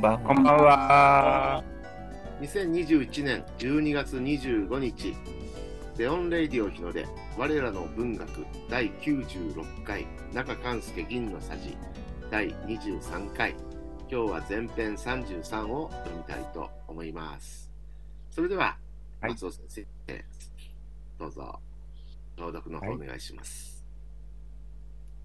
[0.00, 1.64] んばんこんばんは。
[2.40, 5.14] 2021年12月25日、
[5.98, 7.06] レオンレイディオ日の出、
[7.36, 11.76] 我らの文学第96回、中勘介銀のさじ
[12.30, 13.54] 第23回、
[14.10, 17.70] 今日は前編33を読みたいと思います。
[18.30, 18.78] それでは、
[19.20, 20.24] はい松尾先生、
[21.18, 21.60] どうぞ、
[22.38, 23.84] 朗読の方お願いします。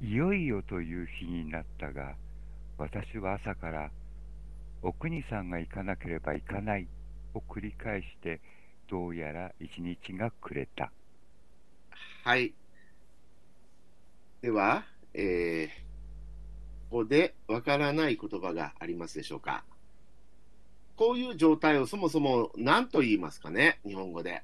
[0.01, 2.13] いよいよという日になったが、
[2.77, 3.89] 私は朝から、
[4.85, 6.87] お国さんが行かなければ行かない
[7.33, 8.39] を繰り返して、
[8.87, 10.91] どうやら一日が暮れた。
[12.23, 12.53] はい。
[14.43, 14.83] では、
[15.15, 15.67] えー、
[16.91, 19.63] ここでわからない言葉がありますでしょうか。
[20.95, 24.43] こういう状態をそもそも何と言いますかね、日本語で。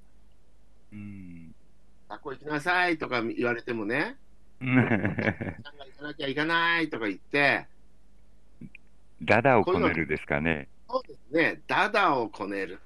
[0.91, 1.53] うん。
[2.09, 4.17] 学校行きなさいとか言われてもね、
[4.59, 4.73] 行
[5.93, 7.67] かなきゃいかないとか言って、
[9.23, 10.67] ダダをこねるですかね。
[10.89, 12.79] そうですね、ダダをこねる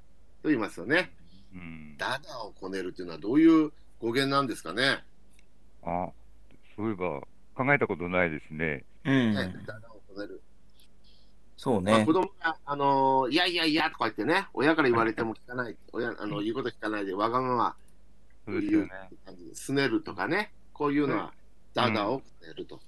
[0.44, 1.11] と言いますよね。
[1.53, 1.97] うん。
[1.97, 5.03] ダダをこねるというのはどういう語源なんですかね？
[5.83, 6.09] あ、
[6.75, 7.22] そういえば
[7.55, 8.83] 考えたことないですね。
[9.05, 9.33] うん。
[9.33, 10.42] ねダダをこねる。
[11.58, 12.14] そうねまあ子。
[12.14, 17.75] 供が、あのーいやいやいやとか言ってね、親から言われても聞かない、親あの言うこと聞かないで、わがまま
[18.47, 18.89] 言う。
[19.25, 21.33] 感じで、すねるとかね、こういうのは、
[21.73, 22.75] ダダをこねると。
[22.75, 22.81] うん、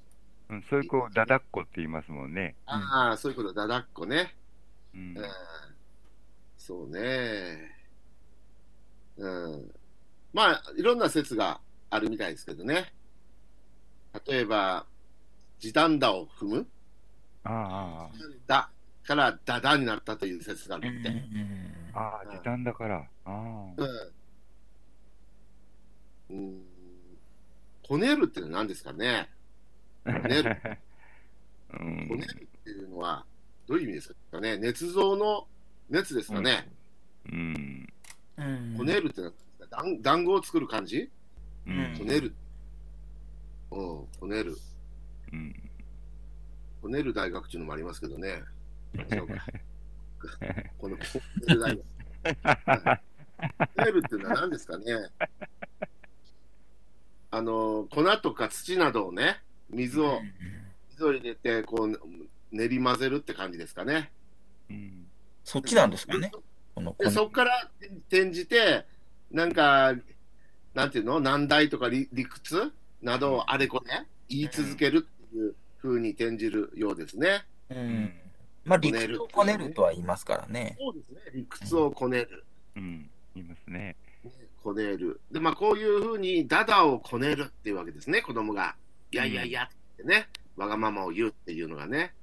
[0.69, 2.55] そういう子をダダっ子って言いますもんね。
[2.65, 4.35] ああ、そういうこと、ダダっこね。
[4.93, 5.25] うんうん。
[6.57, 7.71] そうね。
[9.17, 9.71] うん。
[10.33, 12.93] まあ、いろんな説があるみたいですけどね。
[14.25, 14.85] 例えば、
[15.59, 16.67] 時短打を踏む
[17.43, 18.09] あ
[18.45, 18.69] だ
[19.03, 21.09] からダダになったという説があうんるって。
[21.93, 22.97] あ、ああ、時短だから。
[22.97, 23.73] ああ。
[23.77, 24.13] うん。
[26.29, 26.63] うん。
[27.87, 29.29] こねるっていうのは何ですかね
[30.13, 30.57] ねる
[31.79, 33.25] うんこねるっていうのは、
[33.67, 34.53] どういう意味ですかね？
[34.53, 35.47] 捏造の
[35.89, 36.69] 熱ですかね、
[37.31, 37.87] うん。
[38.37, 41.09] うんこねるっていうのは団団子を作る感じ？
[41.65, 42.33] うんこねる。
[43.71, 44.57] うん、こねる。
[45.33, 45.69] うん。
[46.81, 48.41] こねる大学っていうのもありますけどね。
[50.77, 51.03] このこ
[51.47, 51.85] ねる大学。
[53.75, 54.85] こねるっていうのは何ですかね？
[57.29, 60.21] あの、粉とか土などをね、水を、
[60.91, 61.99] 水を入れて、こう、
[62.51, 64.11] 練り混ぜるって感じですかね。
[64.69, 65.07] うん
[65.43, 66.29] そっちなんですかね。
[66.75, 67.69] この、こでのそこから
[68.09, 68.85] 転じて、
[69.31, 69.95] なんか、
[70.73, 71.21] なんていうの？
[71.21, 72.73] 難題とか理理屈？
[73.01, 77.45] などをあれこれ言い続けるっていう風に転じるようですね。
[77.69, 78.13] うん。
[78.65, 80.75] まあ、理屈をこねるとは言いますからね。
[80.77, 81.19] そうですね。
[81.33, 82.43] 理屈をこねる。
[82.75, 83.09] うん。
[83.35, 83.95] 言いますね。
[84.61, 85.21] こねる。
[85.31, 88.75] で、まあ、こういう風にダダをこねるっていうわけですね、子供が。
[89.11, 92.13] いやいやいやってね、わがままを言うっていうのがね。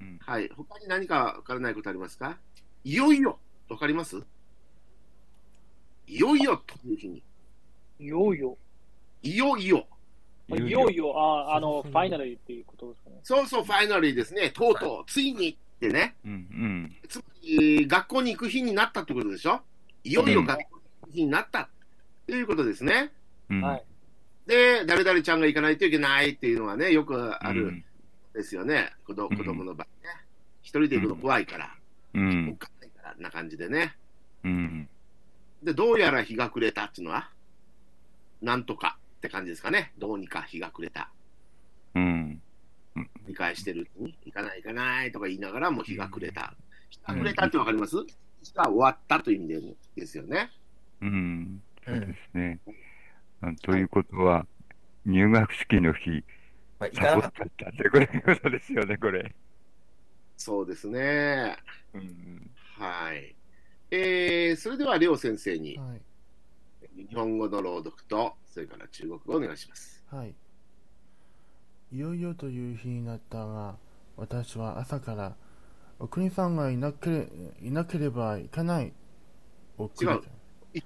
[0.00, 0.18] うん。
[0.20, 0.50] はい。
[0.56, 2.38] 他に何かわからないことありますか？
[2.84, 3.38] いよいよ
[3.68, 4.22] わかります？
[6.06, 7.22] いよいよという日に。
[8.00, 8.56] いよいよ。
[9.22, 9.86] いよいよ。
[10.48, 13.20] いよいよ、ああの、ファイナルっていうことですかね。
[13.22, 14.50] そうそう、ファイナリーですね。
[14.50, 16.16] とうとう、ついにってね。
[16.24, 16.32] うん。
[16.32, 16.96] うん。
[17.08, 19.60] つまり、学校に行く日になったってことでしょ？
[20.02, 20.64] いよいよ学校に
[21.02, 21.68] 行く日になったっ
[22.26, 23.12] ていうことですね。
[23.48, 23.60] うん。
[23.60, 23.84] はい。
[24.50, 27.84] で、誰々ちゃんが行かないといけないっていうのはね、よくあるうん。
[28.34, 28.92] ですよね。
[29.06, 30.10] 子どうん子供の場合ね。
[30.62, 31.74] 一人で行くの怖いから、
[32.14, 32.56] おうんっ。
[32.58, 33.96] かないから、な感じでね。
[34.42, 34.88] うん。
[35.62, 37.30] で、どうやら日が暮れたっていうのは、
[38.42, 39.92] なんとかって感じですかね。
[39.98, 41.10] どうにか日が暮れた。
[41.94, 42.42] うん。
[43.28, 46.54] 理解してるうちに、行かない行かないとか言いながらもう日が暮れた。
[46.88, 47.96] 日が暮れたってわかります？
[48.42, 49.60] 日が終わったという意味で
[49.94, 50.50] ですよね。
[51.00, 51.62] うん。
[51.86, 51.90] う。
[51.90, 52.58] そうんですね。
[53.42, 54.46] あということは、
[55.06, 56.24] 入学式の日、
[56.78, 59.34] まあ、いサボっかなかっちゃったって、これいうことですよね、これ。
[60.36, 61.56] そうですね。
[61.94, 62.50] うん。
[62.78, 63.34] はい。
[63.90, 66.00] えー、それでは、りょう先生にはい。
[66.96, 70.04] 日本語の朗読と、それから中国語をお願いします。
[70.10, 70.34] はい。
[71.92, 73.76] いよいよという日になったが、
[74.16, 75.34] 私は朝から、
[75.98, 77.28] お国さんがいなけれ
[77.62, 78.92] いなければいかない。
[79.78, 79.88] 行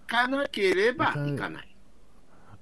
[0.07, 1.74] かなければ行かない。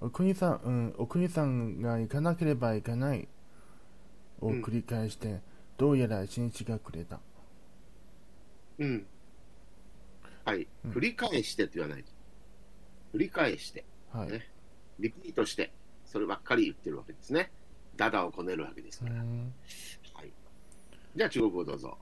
[0.05, 3.29] お国さん、うん、お国さんが行かなければいかない。
[4.41, 5.41] を繰り返して、
[5.79, 7.21] どうやら一日が暮れた。
[8.79, 9.07] うん。
[10.45, 10.67] はい。
[10.85, 12.11] うん繰り返してって言わないと。
[13.15, 14.33] 繰り返して、はい。
[14.33, 14.49] ね
[14.99, 15.71] リピートして、
[16.05, 17.53] そればっかり言ってるわけですね。
[17.97, 19.13] ダダをこねるわけですから。
[19.13, 19.53] 嗯，
[20.15, 20.33] はい。
[21.15, 21.97] じゃあ中国語どうぞ。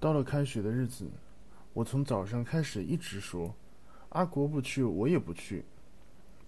[0.00, 1.06] 到了开学的日子，
[1.74, 3.54] 我从早上开始一直说
[4.08, 5.64] ：“阿国不去，我也不去。”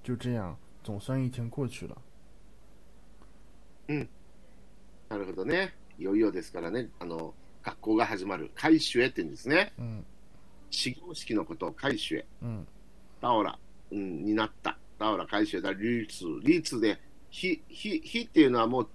[0.04, 0.54] 就这样，
[0.84, 1.96] 总算一天过去了。
[5.08, 5.74] なるほどね。
[5.98, 6.90] いよいよですからね。
[6.98, 8.50] あの、学校が始まる。
[8.54, 9.72] 開始へって言うんですね。
[9.78, 10.04] うん。
[10.70, 12.26] 始業式のことを開始へ。
[12.42, 12.66] うん。
[13.20, 13.58] タオラ、
[13.92, 14.76] うん、になった。
[14.98, 15.72] タオラ開始へだ。
[15.72, 16.24] リーツ。
[16.42, 18.88] リーツで、ひ、ひ、ひっていうのはもう、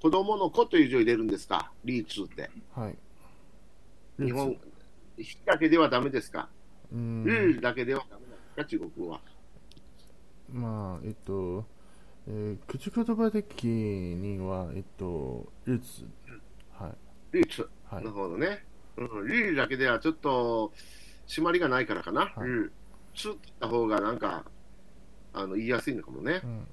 [0.00, 1.72] 子供の子という字を入れるんですか？
[1.84, 2.50] リーツって。
[2.72, 2.96] はい。
[4.24, 4.56] 日本、
[5.18, 6.48] ひだけではダメですか？
[6.92, 7.24] うん。
[7.24, 8.64] ルーだけではダメなんですか？
[8.64, 9.20] 中国語は。
[10.52, 11.64] まあ、えっと、
[12.28, 16.04] えー口言葉的には、えっと、ルーツ。
[16.72, 17.36] はい。
[17.36, 17.68] リーツ。
[17.84, 18.10] はいなる。
[18.10, 18.64] ほどね。
[18.96, 20.72] うん、リーだけではちょっと、
[21.26, 22.32] 締まりがないからかな。
[22.36, 22.70] はいルー。
[23.14, 24.44] ツって言った方がなんか、
[25.34, 26.46] あの、言いやすいのかもねう。
[26.46, 26.66] ん。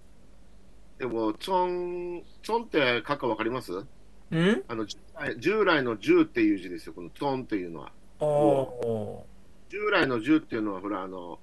[0.97, 3.71] でも、チョン、チョンって書くかわかります？
[3.73, 3.87] ん？
[4.67, 4.85] あの、
[5.37, 7.91] 従来の銃っていう字ですよ、このチョンっていうのは。
[8.19, 9.25] お
[9.69, 11.39] 従来の銃っていうのは、ほら、あの、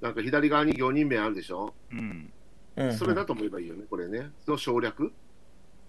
[0.00, 2.32] なんか左側に行人名あるでしょ、うん。
[2.76, 2.92] ー。
[2.92, 4.30] それだと思えばいいよね、これね。
[4.44, 5.12] その省略、うん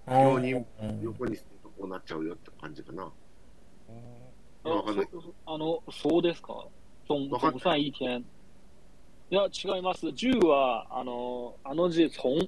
[0.08, 3.12] 行人うん横にするとこうなっちゃうよって感じかな。
[4.64, 6.66] あわかんないそあの、そうですか？
[7.08, 8.24] 总わかん总算一天。
[9.30, 10.06] いや、違います。
[10.08, 12.48] 10は、あの、あの字、从、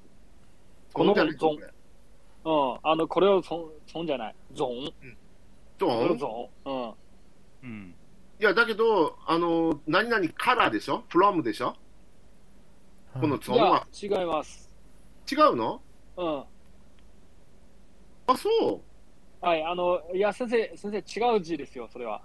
[0.94, 1.58] このチョンじゃないゾン
[2.46, 4.36] うん、あの、これを从、从じゃない。
[4.56, 4.70] 总。
[4.86, 4.94] チ
[5.80, 6.50] これをョン总。
[6.66, 6.94] うん。
[7.64, 7.96] うん。
[8.40, 11.76] いや、だけど、あの、何々からでしょ ?from でしょ？
[13.20, 14.70] このチョいやンは、違います。
[15.30, 15.82] 違うの？
[16.16, 16.44] うん。
[18.28, 18.50] あ、そ
[19.42, 22.22] うはい、あの、いや、先生、先生、違う字ですよ、それは。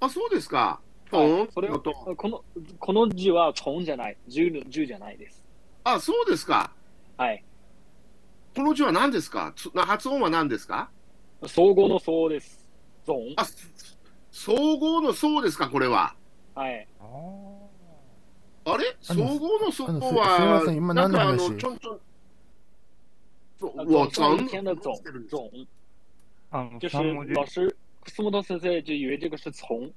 [0.00, 0.80] あ、そうですか。
[1.10, 1.82] チはいそれこ
[2.28, 2.44] の、
[2.78, 4.16] この字は、从じゃない。
[4.28, 5.42] 十の十じゃないです。
[5.82, 6.70] あ、そうですか。
[7.16, 7.42] はい。
[8.54, 9.52] この字は何ですか？
[9.56, 10.90] つ発音は何ですか？
[11.46, 12.68] 総合の総です。
[13.06, 13.14] 总。
[13.36, 13.44] あ、
[14.38, 16.14] 総合の総ですか、これは。
[16.54, 16.86] はい。
[17.00, 17.04] あ
[18.66, 18.96] あれ？
[19.00, 21.58] 総あの合の総あのすすいはません、今なんかあの、何の話？
[21.58, 22.00] ちょんちょん、
[23.58, 24.94] そう啊我总算曾一天的总
[25.28, 26.96] 总，就是
[27.34, 27.76] 老师
[28.06, 29.92] 斯莫特先生就以为这个是从，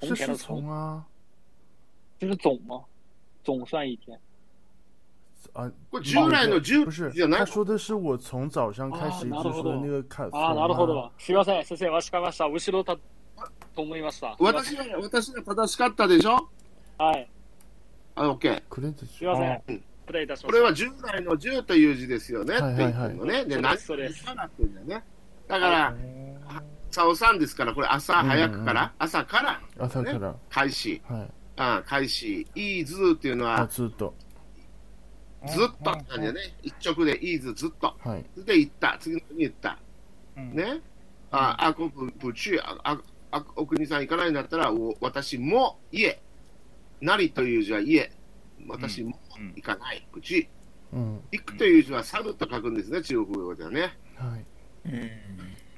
[0.00, 1.06] 从前的从，从啊。
[2.18, 2.82] 这是总吗？
[3.44, 4.18] 总算一天。
[5.52, 10.28] 啊，従来の10不是他说的是我从早上开始一直说的那个看。
[10.30, 11.12] ああ、なるほど。
[11.18, 12.48] すみません、先生、わしかりました。
[12.48, 12.98] 後ろだ
[13.76, 14.34] と思いました。
[14.40, 16.48] 私は、私が正しかったでしょ？
[16.98, 17.28] はい。
[18.16, 18.62] あ、OK。
[19.06, 20.12] すみませんこ
[20.52, 20.60] れ。
[20.60, 22.54] は従来の10という字ですよね。
[22.54, 23.44] はい言はいはいってるのね。
[23.44, 25.04] で、何そうですからって言うんだよね。
[25.46, 25.94] だから、
[26.90, 30.34] 朝さんですから、これ朝早くから、朝から朝から。
[30.48, 31.02] 開始。
[31.06, 31.30] はい。
[31.58, 32.46] あ開始。
[32.54, 34.14] いいずっていうのあ、は、ずっと。
[35.48, 36.40] ずっとって感じだね。
[36.62, 37.94] 一直でいいずずっと。
[38.02, 38.24] はい。
[38.44, 38.96] で、行った。
[38.98, 39.78] 次の日に言った。
[40.36, 40.80] うんね。
[41.30, 42.98] あ、あ、こぶ、ぶち、あ、あ、
[43.30, 46.20] あお国さん行かないんだったら、お私も家。
[47.00, 48.10] なりという字は家。
[48.68, 50.06] 私もうん行かない。
[50.12, 50.48] ぶち。
[50.92, 51.20] うん。
[51.32, 53.96] 行くという字は去ると書くんですね、中国語ではね。
[54.14, 54.44] はい。
[54.86, 54.94] うん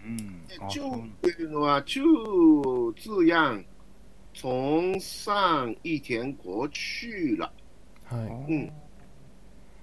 [0.05, 0.57] うんで。
[0.61, 0.85] あ中っ
[1.23, 2.01] ていうのは、中
[2.97, 3.65] 字样
[4.35, 7.51] 从上一天国去了。
[8.05, 8.53] はい。
[8.53, 8.73] うん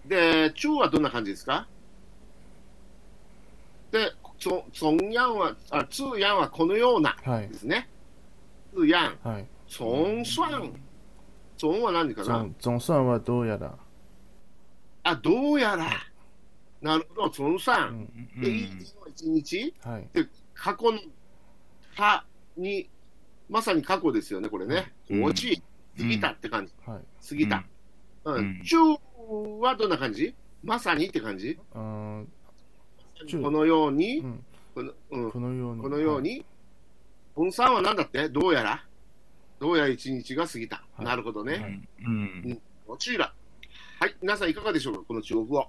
[0.07, 1.67] で、中はどんな感じですか？
[3.91, 7.53] で、从从样は、あ、字样はこのようなはいで。
[7.55, 7.89] すね。
[8.75, 9.17] 字样。
[9.23, 9.47] はい。
[9.67, 10.71] 从算。
[11.57, 12.45] 从は何かな？
[12.59, 13.77] 总总算はどうやら。
[15.03, 15.89] あ、どうやら。
[16.81, 17.91] なるほど、从う算。
[17.91, 18.29] ん。
[18.37, 18.49] うんで、
[19.09, 19.73] 一日？
[19.81, 20.09] はい。
[20.53, 20.99] 過去の、
[21.95, 22.25] か
[22.57, 22.89] に、
[23.49, 24.93] まさに過去ですよね、これね。
[25.09, 25.61] うん落ち、
[25.97, 26.73] 過ぎたって感じ。
[26.85, 26.99] はい。
[27.27, 27.63] 過ぎた。
[28.25, 28.63] ううんん。
[28.63, 28.77] 中
[29.61, 30.35] はどんな感じ？
[30.63, 31.57] まさにって感じ？
[31.73, 32.27] うん。
[33.25, 34.45] 中このようにう、ん。
[34.73, 35.81] このうん、このように。
[35.81, 36.45] このように、
[37.35, 38.29] 分散は何だって？
[38.29, 38.83] どうやら？
[39.59, 40.83] どうやら一日が過ぎた。
[40.95, 41.53] はいなるほどね。
[41.53, 42.61] はいうん。
[42.85, 43.33] こちら。
[43.99, 44.99] はい、皆さんいかがでしょうか？
[45.07, 45.67] この中国語。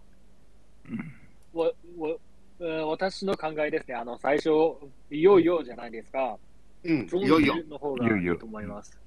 [1.54, 2.18] 我、我、
[2.60, 3.94] 呃、私の考えですね。
[3.94, 4.50] あの、最初、
[5.10, 6.36] いよいよじゃないですか。
[6.84, 7.54] うん、終いよいよ。
[7.56, 8.98] 於の方がいいと思います。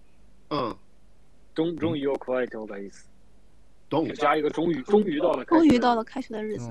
[0.49, 0.75] うん、
[1.55, 3.08] 終終於を加えた方がいいです。
[3.89, 4.13] どん就。
[4.15, 5.43] 加一个终于，终于到了。
[5.45, 6.69] 终于到了开始的日子。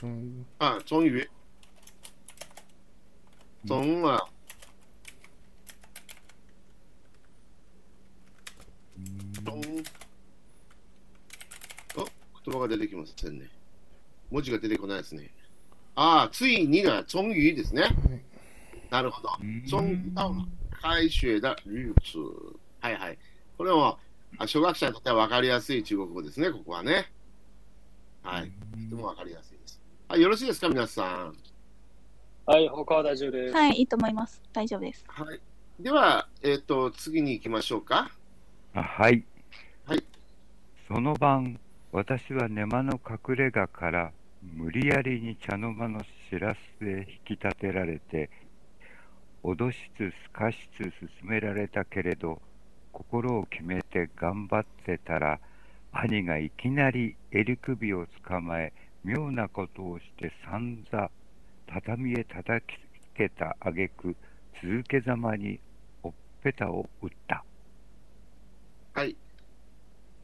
[0.00, 1.28] うん嗯，终于。
[3.66, 4.18] 终は、
[9.44, 9.84] 终。
[11.96, 12.04] あ、
[12.44, 13.48] 言葉が出てきませんね。
[14.30, 15.30] 文字が出てこないですね。
[15.94, 17.84] ああ、ついにが、终于ですね。
[18.90, 19.28] なるほど。
[19.68, 20.44] 终于到了
[20.80, 22.18] 開学的日子。
[22.80, 23.18] はいはい。
[23.56, 23.98] これも、
[24.38, 27.12] あ小学者にとっては分かりやすい中国語ですね、ここはね。
[28.22, 28.52] はい。
[28.90, 29.80] とても分かりやすいです。
[30.08, 31.36] はい、よろしいですか、皆さん。
[32.44, 33.54] はい、他は大丈夫です。
[33.54, 34.42] はい、いいと思います。
[34.52, 35.04] 大丈夫です。
[35.08, 35.40] はい。
[35.80, 38.10] では、えっ、と、次に行きましょうか。
[38.74, 39.24] あはい。
[39.84, 40.04] はい。
[40.88, 41.58] その晩、
[41.92, 44.12] 私は寝間の隠れ家から
[44.42, 48.30] 無理やりに茶の間のしらすへ引き立てられて、
[49.44, 52.40] 脅しつすかしつ進められたけれど、
[52.92, 55.40] 心を決めて頑張ってたら、
[55.92, 58.72] 兄がいきなり襟首を捕まえ、
[59.04, 61.10] 妙なことをして散々
[61.66, 64.14] 畳へ叩きつけた挙句
[64.62, 65.58] 続けざまに
[66.02, 67.44] ほっぺたを打った。
[68.94, 69.16] はい。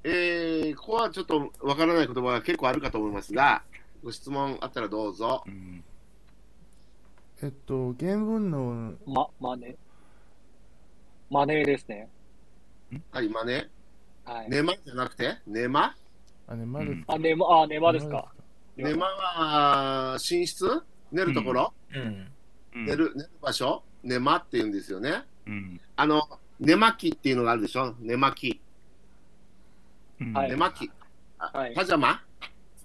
[0.04, 3.62] えー、ここはちょっとわからない言葉が結構あるかと思いますが、
[4.02, 5.42] ご質問あったらどうぞ。
[5.46, 5.82] うん、
[7.42, 9.76] えっと、原文の、ま、マネ。
[11.30, 12.08] マネーですね。
[13.10, 13.68] はい、まね、
[14.24, 14.50] はい。
[14.50, 15.94] ねまじゃなくて、ねま
[16.46, 17.14] あ、ね、まですか？
[17.14, 18.32] あ、ネマ、あ、ネマですか？
[18.76, 22.00] ねまは寝室寝るところ、うん。
[22.00, 23.82] うん寝る寝る場所？
[24.04, 25.24] ねまって言うんですよね。
[25.46, 25.80] うん。
[25.96, 26.22] あの、
[26.60, 27.94] 寝巻きっていうのがあるでしょ？
[27.98, 28.60] 寝巻き。
[30.20, 30.90] 寝巻き。
[31.38, 31.74] あはい。
[31.74, 32.22] パジャマ？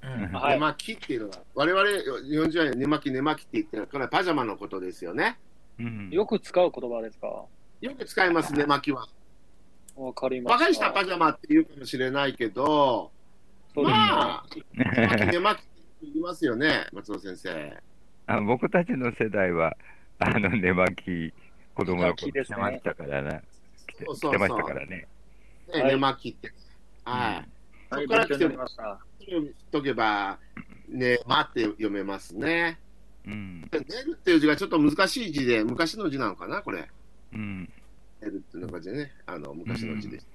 [0.02, 0.32] うん。
[0.32, 0.54] はい。
[0.56, 1.84] 寝巻きっていうのが、我々
[2.22, 3.88] 40代寝巻き寝巻きって言ってる。
[3.88, 5.38] これはパジャマのことですよね。
[5.80, 6.10] うん。
[6.10, 7.28] よく使う言葉ですか？
[7.82, 9.08] よく使います、寝巻きは。
[9.96, 10.60] わかりました。
[10.60, 13.12] 若い人はパジャマって言うかもしれないけど、
[13.74, 15.72] そうですねまあ、寝巻き寝巻きって
[16.04, 17.82] 言いますよね、松尾先生。
[18.28, 19.76] あ僕たちの世代は、
[20.20, 21.34] あの寝巻き、
[21.76, 23.42] 子供の頃着てましたからな。
[23.88, 24.88] 着てそうそうそう着てましたからね。
[24.88, 25.08] ね
[25.72, 26.54] はい寝巻きって。
[27.06, 27.94] はい。
[27.96, 29.00] はい、そこから来てました。
[29.72, 30.38] とけば、
[30.90, 32.80] ね、まって読めますね。
[33.26, 33.62] うん。
[33.72, 36.88] で寝るっていう字がちょっと難しい字で、昔の字なのかな、これ。
[37.34, 37.70] うん。
[38.24, 40.28] 寝るっていうのが字ね、あの昔の字です。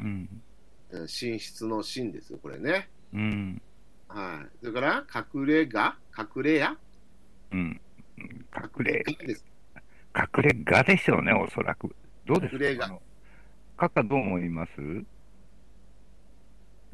[0.00, 0.06] うん。
[0.06, 0.42] うん
[0.90, 2.88] 寝室の寝ですよ、これね。
[3.12, 3.60] うん。
[4.08, 4.46] はい。
[4.60, 6.76] それから、隠れが、隠れや、
[7.50, 7.80] うん。
[8.16, 9.44] 隠れ、です。
[10.14, 11.92] 隠れ家でしょうね、おそらく。
[12.24, 12.88] どうです隠れ家
[13.76, 14.80] カッカどう思います？
[14.80, 15.04] 隠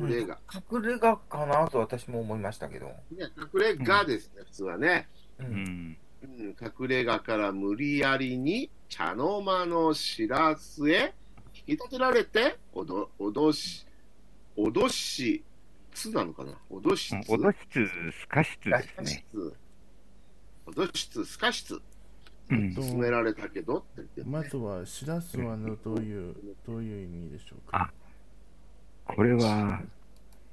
[0.08, 0.38] れが。
[0.72, 2.86] 隠れ家かなと私も思いましたけど。
[2.86, 2.94] ね、
[3.36, 5.06] 隠れがですね、普通はね。
[5.38, 5.44] う。
[5.44, 5.98] うんん。
[6.22, 11.12] うん、隠れ家から無理やりに茶の間のしらすへ
[11.54, 13.84] 引き立てられて、おど脅し、
[14.56, 15.42] 脅し
[15.92, 16.52] つなのかな？
[16.70, 17.28] 脅しつ？
[17.28, 17.86] 脅しつ、
[18.20, 19.24] すかしつですね。
[20.66, 21.80] 脅しつ、すかしつ。
[22.50, 22.74] うん。
[22.74, 26.34] 進められたけどって言ってるねまずは、しらすはのどういう、
[26.66, 27.92] どういう意味でしょうか？
[29.06, 29.80] これは、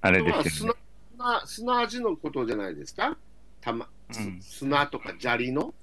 [0.02, 0.80] あれですよね。
[1.16, 3.18] 砂砂味のことじゃないですか？
[3.62, 5.74] たま、すうん砂とか砂利の？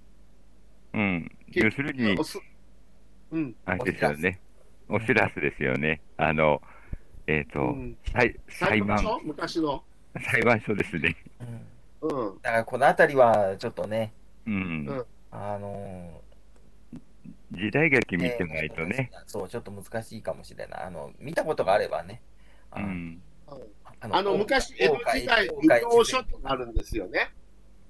[0.95, 1.31] うん。
[1.53, 2.39] 要するにお、す
[3.31, 3.55] うん。
[3.65, 4.41] あれですよね。
[4.89, 6.01] おしらすですよね。
[6.17, 6.61] あの、
[7.27, 9.21] えっ、と、うん裁裁判、所？
[9.25, 9.83] 昔の？
[10.31, 11.17] 裁判所ですね。
[12.03, 12.27] うん。
[12.29, 12.43] うん。
[12.43, 14.13] だからこのあたりはちょっとね、
[14.47, 14.87] うん。
[14.89, 16.23] うんあの
[17.53, 19.11] 時代劇ー見てないとね。。
[19.13, 20.83] えーそう、ちょっと難しいかもしれない。
[20.85, 22.21] あの、見たことがあればね。
[22.71, 23.23] あのうん。
[24.01, 27.31] あの、昔、江戸時代、奉行所とかあるんですよね。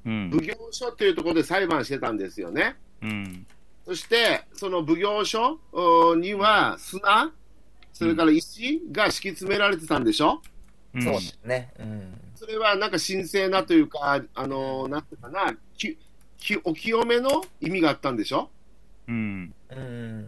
[0.06, 0.40] うん奉。
[0.40, 2.76] 行所っていうところで裁判してたんですよね。
[3.02, 3.46] うん。
[3.84, 7.30] そして、その奉行所おには砂、
[7.92, 10.40] それから石が敷き詰められてたんでしょ、
[10.94, 11.72] うんそうですね。
[11.78, 12.20] うん。
[12.34, 15.98] それはなんか神聖なというか、あのなんていうかな、き
[16.38, 18.50] きお清めの意味があったんでしょ？
[19.08, 19.54] うん。
[19.70, 20.26] うん。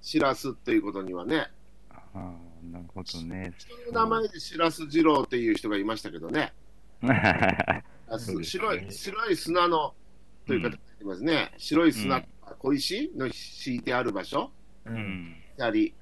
[0.00, 1.48] しらすっていうことにはね。
[1.90, 2.32] ああ、
[2.70, 3.52] なるほどね。
[3.58, 6.52] 人の名前でしらす二郎っていう人がいましたけどね。
[8.16, 9.94] 白い白い砂の
[10.46, 11.52] という形にますね。
[11.58, 12.22] 白い砂
[12.58, 14.50] 小石の敷いてある場所。
[14.86, 14.90] う。
[14.90, 15.36] うんん。
[15.56, 15.94] たり、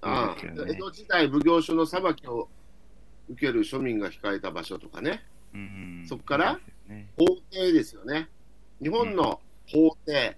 [0.00, 2.48] あそうですよね江戸時代、奉行所の裁きを
[3.30, 6.58] 受ける庶民が控えた場所とかね、うんそっから
[7.16, 8.28] 法廷ですよね。
[8.82, 10.36] 日本の法廷、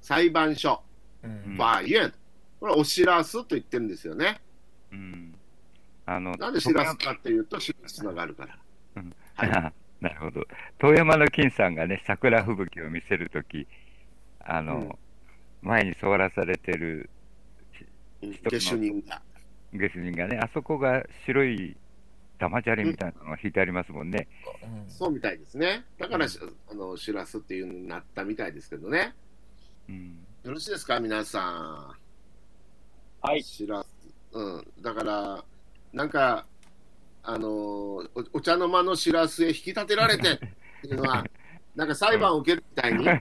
[0.00, 0.82] 裁判所、
[1.22, 1.56] うん。
[1.56, 2.14] バーイエン、
[2.60, 4.40] これはおしらすと言ってるんですよね。
[4.90, 5.34] うん。
[6.06, 9.72] あの、なんでしらすかっていうと、しらす砂があるから。
[10.04, 10.46] なるほど。
[10.78, 13.66] 遠山の金さんがね、桜吹雪を見せるとき、
[14.40, 14.92] あの、うん
[15.62, 17.08] 前に座らされてる
[18.20, 19.22] 下手人が。
[19.72, 21.74] 下手人がね、あそこが白い
[22.38, 24.28] 玉砂利みたいなのが引いてありますもんね。
[24.62, 25.86] うんそうみたいですね。
[25.98, 26.38] だからし、
[26.70, 29.14] あのしらすっていうのになったみたいですけどね。
[29.88, 30.18] うん。
[30.42, 31.96] よろしいですか、皆さん。
[33.26, 33.42] はい。
[33.42, 33.88] しらす。
[34.32, 34.66] うん。
[34.82, 35.44] だから、
[35.94, 36.44] なんか、
[37.24, 40.36] あのーお、お茶の間のしらすへ引き立てられてっ
[40.82, 41.24] ていうのは、
[41.74, 43.12] なんか裁判を受けるみたいに、ど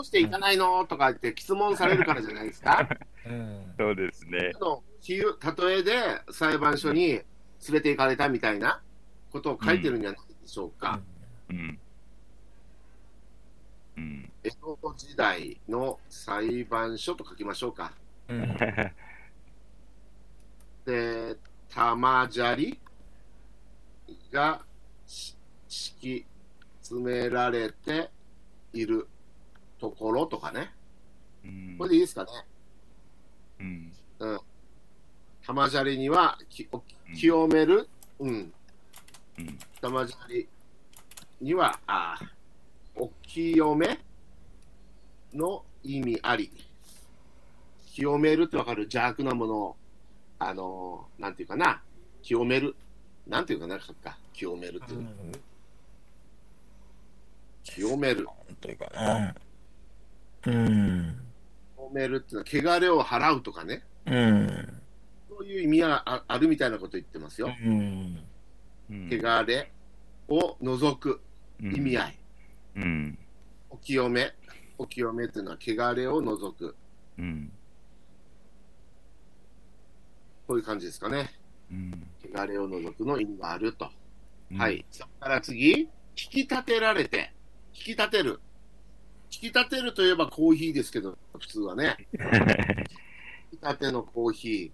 [0.00, 2.88] うしていかないのとか言って質問されるからじゃないですか。
[3.26, 3.74] うん。
[3.78, 4.52] そうですね。
[4.60, 7.24] の例えで裁判所に連
[7.70, 8.82] れて行かれたみたいな
[9.30, 11.00] ことを書いてるんじゃないでしょうか。
[11.48, 11.78] うん。
[13.96, 14.32] うん。
[14.42, 17.92] 江戸時代の裁判所と書きましょうか。
[18.28, 18.56] うん。
[20.84, 21.36] で、
[21.70, 22.78] 玉砂利？
[24.34, 24.62] が
[25.06, 25.36] し
[25.68, 26.26] 敷き
[26.82, 28.10] 詰められて
[28.72, 29.06] いる
[29.78, 30.74] ところとかね。
[31.44, 32.30] うんこれでいいですかね。
[33.60, 33.92] うん。
[34.18, 34.40] うん。
[35.46, 36.82] 玉砂利には、きお
[37.16, 37.88] 清める、
[38.18, 38.52] うん。
[39.38, 39.58] うん。
[39.80, 40.48] 玉砂利
[41.40, 44.00] には、あーお清め
[45.32, 46.50] の意味あり。
[47.86, 49.76] 清めるってわかる邪悪なものを、
[50.38, 51.82] あのーなんていうかな、
[52.22, 52.74] 清める。
[53.26, 54.18] なんていうかな、書くか。
[54.32, 55.10] 清めるっていうの。
[57.62, 58.28] 清める。
[58.60, 59.34] というかな。
[60.46, 61.16] うん。
[61.76, 63.82] 清めるっていうのは、汚れを払うとかね。
[64.06, 64.82] うん。
[65.28, 67.52] そういう意味がああるみたいなこと言ってますよ。
[67.64, 68.18] うん。
[68.90, 69.72] うん汚れ
[70.28, 71.20] を除く
[71.58, 72.18] 意味合い。
[72.76, 73.18] うん。
[73.70, 74.34] お清め。
[74.76, 76.76] お清めっていうのは、汚れを除く。
[77.18, 77.50] うん。
[80.46, 81.32] こういう感じですかね。
[81.74, 82.36] うん。
[82.36, 83.90] 汚れを除くの意味があると。
[84.52, 84.70] うんは。
[84.70, 84.84] い。
[84.90, 87.32] そこから次、引き立てられて、
[87.74, 88.40] 引き立てる。
[89.32, 91.96] 引き立てるといえばコーヒーですけど、普通はね。
[93.52, 94.62] 引き立てのコーヒー。
[94.62, 94.70] 引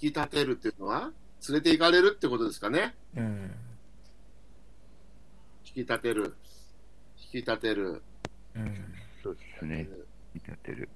[0.00, 1.12] き立てるっていうのは、
[1.48, 2.94] 連れて行かれるってことですかね。
[3.14, 3.54] うん。
[5.66, 6.34] 引き立てる。
[7.18, 8.02] 引き立てる。
[8.54, 8.94] うん。
[9.22, 9.88] そうですね。
[10.34, 10.88] 見立てる。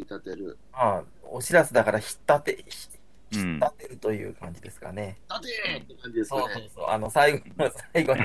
[0.00, 0.58] 引き立てる。
[0.72, 2.60] まあ、お知らせだから、引っ立て、うん
[3.32, 5.18] 引っ立てるという感じですかね。
[5.30, 6.42] 立てーって感じですかね。
[6.42, 6.86] そうそうそう。
[6.88, 8.20] あの、最後の、 最後に。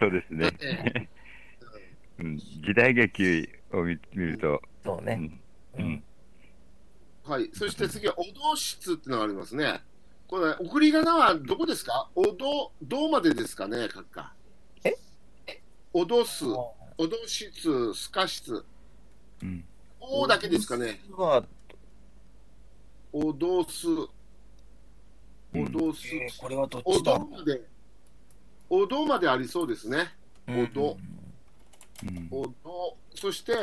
[0.00, 1.08] そうですね
[2.18, 5.14] 時代劇を見見ると、そうね。
[5.76, 6.04] うんううんん。
[7.24, 7.50] はい。
[7.52, 9.82] そして次は、おど室っていうのがありますね。
[10.26, 12.10] これ、送り仮名はどこですか？
[12.14, 14.32] おど、どうまでですかね、書くか。
[14.82, 14.94] え？
[15.92, 16.74] おどす、お
[17.06, 18.64] ど室、すか室。
[19.42, 19.64] うん。
[20.00, 21.00] おだけですかね。
[21.10, 21.44] は、
[23.12, 26.06] おどす、おどす。
[26.14, 27.18] えーこれはどっおちだ？
[27.18, 27.62] どまで、
[28.70, 30.14] おどまでありそうですね。
[30.48, 30.96] おど
[32.02, 33.54] うんおど、そして、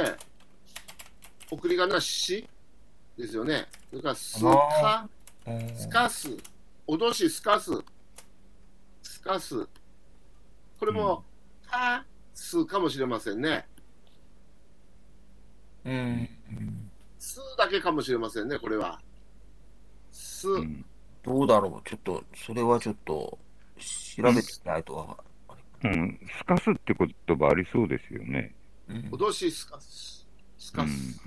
[1.50, 2.48] 送り仮名し
[3.18, 3.68] ですよね。
[3.90, 5.10] それから、すか、
[5.48, 6.30] うんすかす、
[6.86, 7.72] おどしすかす、
[9.04, 9.68] すかす。
[10.80, 11.24] これも、
[11.66, 13.66] かすかもしれませんね。
[15.86, 16.30] うん。
[17.20, 19.00] すだけかもしれませんね、これは。
[20.12, 20.86] す、うん
[21.24, 21.90] どうだろう。
[21.90, 23.40] ちょっと、それはちょっと、
[24.16, 25.18] 調べてみないとわ
[25.84, 26.20] うん。
[26.38, 26.94] すかすって
[27.28, 28.54] 言葉ありそうですよね。
[28.88, 31.20] うんおどしすかす、すかうんす、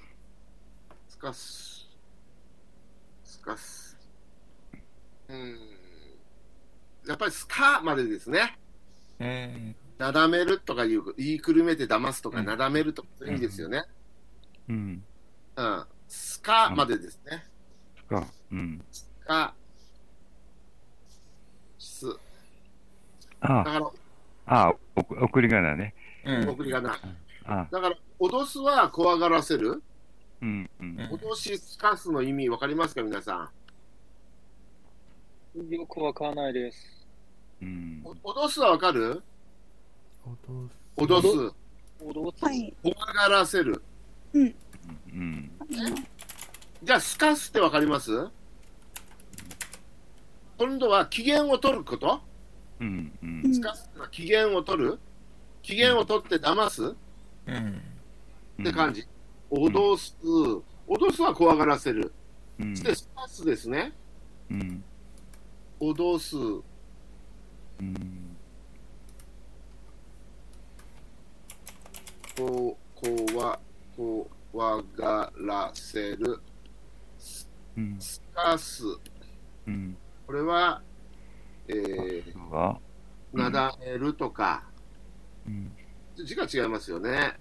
[1.08, 1.88] すかす、
[3.24, 3.96] すかす。
[5.28, 5.58] うん。
[7.06, 8.56] やっぱりすかまでですね。
[9.18, 9.74] うん。
[9.98, 13.78] なだめるとかいう、言いくるめて騙すとか、うんなだめるとか、そういう意味ですよね。
[13.78, 13.84] うん。
[14.68, 15.02] うん。
[16.08, 17.44] すかまでですね。
[17.96, 18.26] すか。
[18.50, 18.84] うん。
[18.90, 19.54] すか、
[21.78, 22.06] す。
[23.40, 23.90] あだから、
[24.46, 25.94] あ、あ送り仮名ね。
[26.24, 26.48] うん。
[26.50, 26.90] 送り仮名。
[27.44, 29.82] あだから、脅すは怖がらせる。
[30.40, 30.70] うん。
[30.80, 30.96] うん。
[31.12, 33.50] 脅しすかすの意味わかりますか、皆さ
[35.56, 35.72] ん。
[35.72, 37.06] よくわからないです。
[37.62, 38.02] うん。
[38.04, 39.22] 脅すはわかる
[40.96, 41.54] おどす脅す。
[42.04, 42.44] 脅す。
[42.44, 42.74] はい。
[42.82, 43.82] 怖がらせる。
[44.34, 44.54] うん。
[46.82, 48.28] じゃあ、すかすってわかります？
[50.58, 52.20] 今度は機嫌を取ること？
[52.80, 53.12] うん。
[53.22, 53.48] うんう。
[53.48, 54.98] んすかすってのは機嫌を取る？
[55.62, 56.82] 機嫌を取って騙す？
[57.46, 57.82] うん。
[58.60, 59.06] って感じ。
[59.50, 60.14] 脅す。
[60.88, 62.12] 脅すは怖がらせる。
[62.60, 63.92] うんそして、すかすですね。
[64.50, 64.82] うん。
[65.80, 66.36] 脅す。
[66.36, 68.36] うん。
[72.36, 73.60] こう、こわ、
[73.98, 76.40] 怖がらせる。
[77.76, 77.96] うん。
[78.00, 78.84] すかす。
[79.66, 79.96] うん。
[80.26, 80.80] これは、
[81.66, 82.78] えー、は、
[83.32, 84.64] なだめるとか、
[85.46, 85.72] うん。
[86.16, 87.34] 字が違いますよね。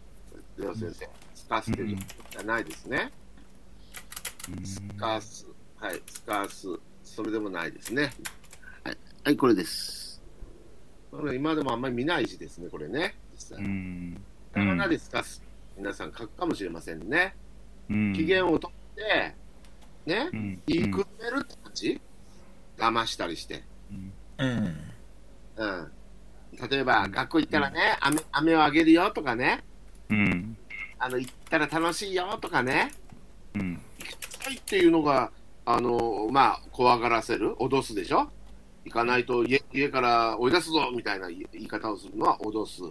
[0.58, 1.10] レオ先生。
[1.36, 3.12] すかすってうんじゃないですね。
[4.64, 5.46] すかす。
[5.78, 6.68] はい、すかす。
[7.04, 8.12] それでもないですね。
[8.84, 10.22] はい、はい、これです。
[11.12, 13.16] これ今でもあんまり見ない字ですね、これね。
[13.36, 13.68] 実う際。
[13.68, 14.14] ん。
[14.14, 14.20] な
[14.54, 15.47] かなかですかす。
[15.78, 17.36] 皆さん書くかもしれませんね。
[17.90, 18.14] うん。
[18.14, 19.36] 機嫌を取って、
[20.06, 20.62] ねう、ん。
[20.66, 22.02] 言いくるめるって感じ
[22.78, 23.64] 騙したりして。
[23.92, 24.14] うん。
[24.40, 24.78] うん。
[25.58, 25.92] うん。
[26.70, 29.64] 例えば、学校行ったらね、飴、飴をあげるよとかね、
[30.10, 30.58] うん。
[30.98, 32.92] あの、行ったら楽しいよとかね、
[33.54, 33.82] うん。
[34.44, 35.32] はいっていうのが、
[35.66, 38.32] あの、まあ、怖がらせる、脅すでしょ
[38.86, 42.82] 行かないと家家から追い出すぞみたいな言い言い方をするのは脅す。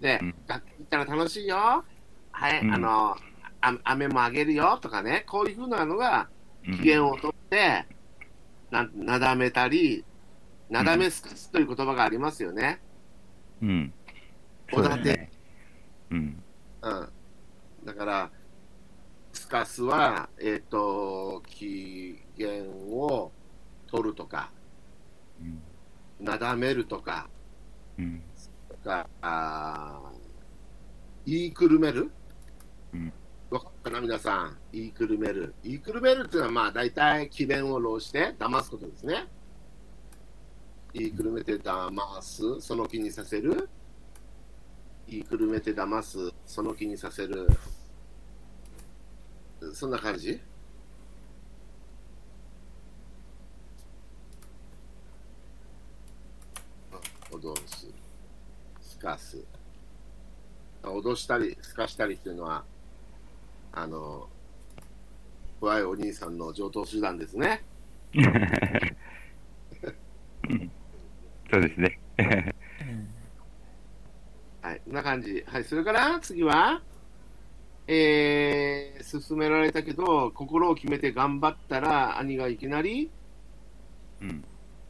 [0.00, 1.84] で、うん学校行ったら楽しいよ。
[2.34, 3.16] はい、うんあの、
[3.60, 6.28] あ飴もあげるよとかね、こういうふうなのが、
[6.64, 7.86] 機嫌をとって、
[8.70, 10.04] ななだめたり、
[10.68, 12.80] なだめすかすという言葉がありますよね。
[13.62, 13.94] うん。
[14.72, 15.30] おだて、
[16.10, 16.42] うん。
[16.82, 17.08] うん。
[17.84, 18.30] だから、
[19.32, 23.30] スカスは、えっ、と、機嫌を
[23.86, 24.50] 取るとか、
[25.40, 25.62] うん。
[26.24, 27.28] なだめるとか、
[27.96, 28.22] うん。
[28.68, 30.24] とかあー
[31.26, 32.10] 言いくるめる、
[32.94, 33.12] うん
[33.50, 34.58] わかったな、皆さん。
[34.72, 35.54] 言いくるめる。
[35.62, 39.26] 言いくるめるっていうのは、まあ、大体、詭弁を弄して、騙すことですね。
[40.92, 43.68] 言いくるめて騙す、その気にさせる。
[45.06, 47.46] 言いくるめて騙す、その気にさせる。
[49.72, 50.40] そんな感じ
[57.30, 57.88] 脅す、
[58.80, 59.44] すかす。
[60.82, 62.64] 脅したり、すかしたりっていうのは、
[63.76, 64.28] あの、
[65.60, 67.64] 怖いお兄さんの上等手段ですね。
[68.14, 68.20] う
[70.54, 70.70] ん
[71.50, 71.98] そうですね。
[74.62, 75.44] はい、こんな感じ。
[75.46, 76.82] はい、それから次は、
[77.86, 83.10] えー、勧められたけど、心を決めて頑張ったら、兄がいきなり、
[84.22, 84.44] うん。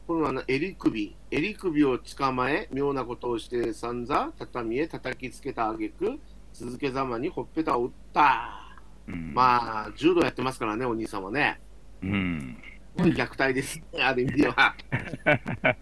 [0.07, 6.19] この襟首、襟首を捕まえ、妙なことをして、散々畳へ叩きつけた挙句
[6.53, 8.64] 続けざまにほっぺたを打った。
[9.07, 9.33] うん。
[9.33, 11.59] まあ、柔道やってますからね、お兄さんはね。
[12.01, 12.61] うん。
[12.97, 14.75] 虐待ですね、 ある意味では。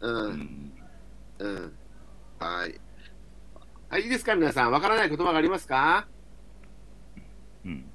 [0.00, 0.72] う、うんん。
[1.38, 1.72] うん。
[2.38, 2.80] はい。
[3.88, 4.70] はい、いいですか、皆さん。
[4.72, 6.06] わからない言葉がありますか？
[7.64, 7.90] うん。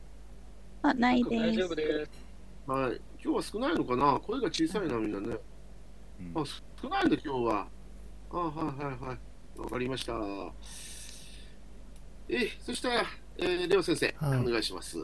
[0.84, 1.76] あ、ないです大丈夫。
[1.76, 2.12] です。
[2.68, 3.02] はい。
[3.24, 4.20] 今日は少ないのかな？
[4.20, 5.38] 声が小さいな、みんなね。
[6.20, 6.44] うんあ、
[6.82, 7.68] 少ないんだ、今日は。
[8.32, 9.60] あ、はいはいはい。
[9.60, 10.14] わかりました。
[12.28, 13.04] え、そしたら、
[13.38, 14.40] えーレオ先生、はい。
[14.40, 14.98] お願いします。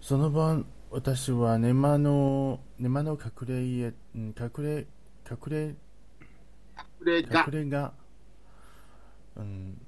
[0.00, 4.86] その晩、私は寝間の、寝間の隠れ家、うん隠れ、
[5.28, 5.74] 隠れ、
[6.98, 7.92] これが隠、れ家、
[9.36, 9.80] うん、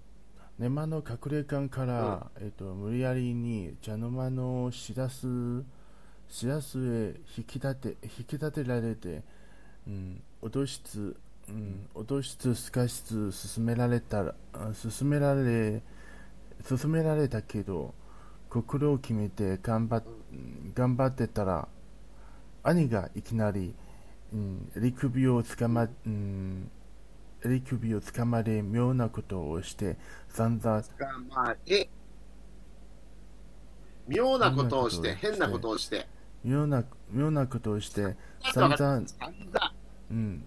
[0.59, 5.63] 寝間の隠れ館から、えっと、無理やりに茶の間のしらす、
[6.29, 9.23] しらすへ引き立て、引き立てられて、
[9.87, 11.17] うん、脅しつ、
[11.49, 15.81] うん、脅しつ、すかしつ、進められたら、あ進められ、
[16.69, 17.95] 進められたけど、
[18.51, 20.05] 心を決めて頑張っ
[20.75, 21.69] 頑張ってたら、
[22.63, 23.75] 兄がいきなり、
[24.33, 26.71] うん、襟首をつかま、うん、
[27.45, 29.97] 襟首をつかまれ妙なことをして
[30.29, 30.83] 散々
[31.31, 31.89] まあ、え、
[34.09, 36.09] 妙なことをして、変変なことをして、
[36.45, 38.13] 妙な妙なことをしてわ
[38.53, 39.75] 散々、散々、
[40.11, 40.45] うん、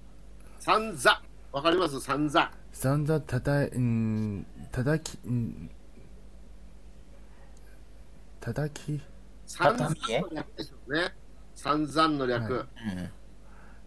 [0.60, 1.99] 散々、わかります？
[2.01, 2.51] 散々。
[2.73, 5.71] 散々たたい、うん、叩き、うん、
[8.39, 9.02] 叩き、
[9.45, 11.13] 散々の略でしょうね。
[11.56, 12.54] 散々の略。
[12.54, 12.67] は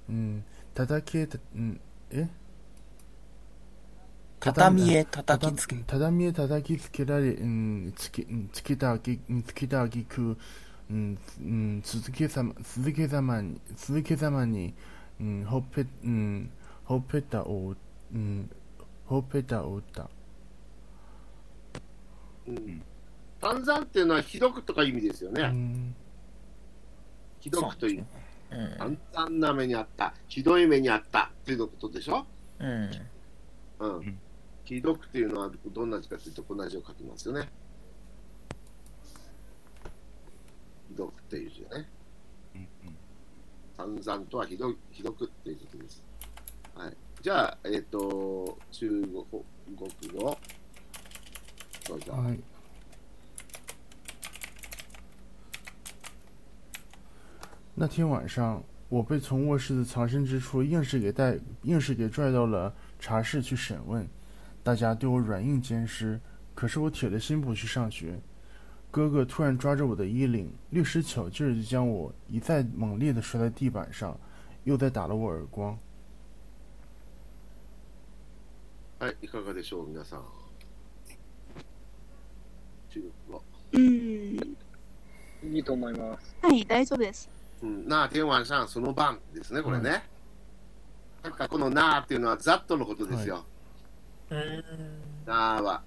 [0.09, 0.15] うん。
[0.15, 2.29] うん、叩きえた、うん、え？
[4.41, 5.77] 畳へ叩きつけ。
[5.87, 10.37] 畳へ叩きつけられ、うん、つけ、うんつけたあげ、うんつけたあげく、
[10.91, 14.75] うん、うん、続けざま、続けざまに、続けざまに、
[15.21, 16.51] うん、ほっぺ、うん、
[16.85, 17.75] ほっぺたを、
[18.13, 18.51] うん、
[19.07, 20.11] ほっぺたを打った。
[22.49, 22.83] うん
[23.43, 25.43] 散々っていうのはひどくとか意味ですようね。
[25.49, 25.97] ん、
[27.41, 28.07] ひどくという。
[28.53, 28.77] うん。
[28.79, 30.15] 散々な目にあった。
[30.29, 32.25] ひどい目にあったっていうことでしょ？
[32.61, 32.91] うん。
[33.81, 34.19] うんん。
[34.65, 37.51] ひどくっていうのはどんな字かというと同じを書きますよね。
[40.89, 41.89] ひどくっていう字ね。
[42.55, 42.69] うん
[43.77, 46.05] 散々とはひどひどくっていうことです。
[46.77, 46.97] はい。
[47.21, 49.27] じゃあ、えっ、と、中国語、
[51.89, 52.13] どうぞ。
[52.13, 52.41] はい。
[57.76, 64.08] 那天晚上，我被从卧室的藏身之处硬是给带，硬是给拽到了茶室去审问。
[64.64, 66.20] 大家对我软硬兼施，
[66.56, 68.20] 可是我铁了心不去上学。
[68.90, 74.18] 哥哥突然抓着我的衣领，略施巧劲儿就将我一再猛烈地摔在地板上，
[74.64, 75.78] 又再打了我耳光。
[79.00, 80.24] はい、いかがでしょう、皆さん。
[82.90, 83.44] 中国語。
[83.74, 84.58] うん。
[85.44, 86.36] いいと思います。
[86.42, 87.30] はい、大丈夫です。
[87.63, 90.03] うん、なあ、天晚上、その晩ですね、これね。
[91.23, 93.45] なんかこのなあっていうのはざっとのことですよ。
[94.31, 94.65] うん。
[95.25, 95.83] なあは。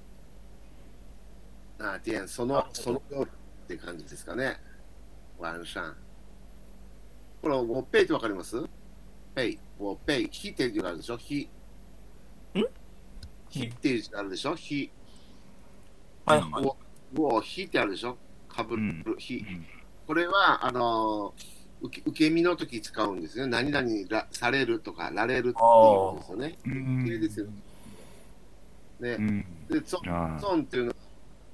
[1.78, 4.62] なあ、天、その、その夜って感じですかね。
[5.38, 5.94] 晚上。
[7.42, 8.56] これ、我背ってわかります？
[9.36, 9.60] 背。
[9.78, 10.24] 我背。
[10.32, 11.18] ひっていう字があるでしょ？
[11.18, 11.50] ひ。
[12.54, 12.64] ん？
[13.50, 14.56] ひっていう字があるでしょ？
[14.56, 14.90] ひ。
[16.26, 16.52] はいはい。
[16.64, 16.78] 我、
[17.18, 18.18] 我ひってあるでしょ？
[18.48, 19.46] かぶるひ。
[19.46, 19.66] うん
[20.08, 23.48] これは、あのー受け受け身の時使うんですね。
[23.48, 26.58] 何々らされるとか、られるっていうことですよね。
[26.66, 27.46] うん形ですよ。
[29.00, 29.10] ね。
[29.12, 29.46] うん。
[29.70, 30.96] で、そああ損っていうのは、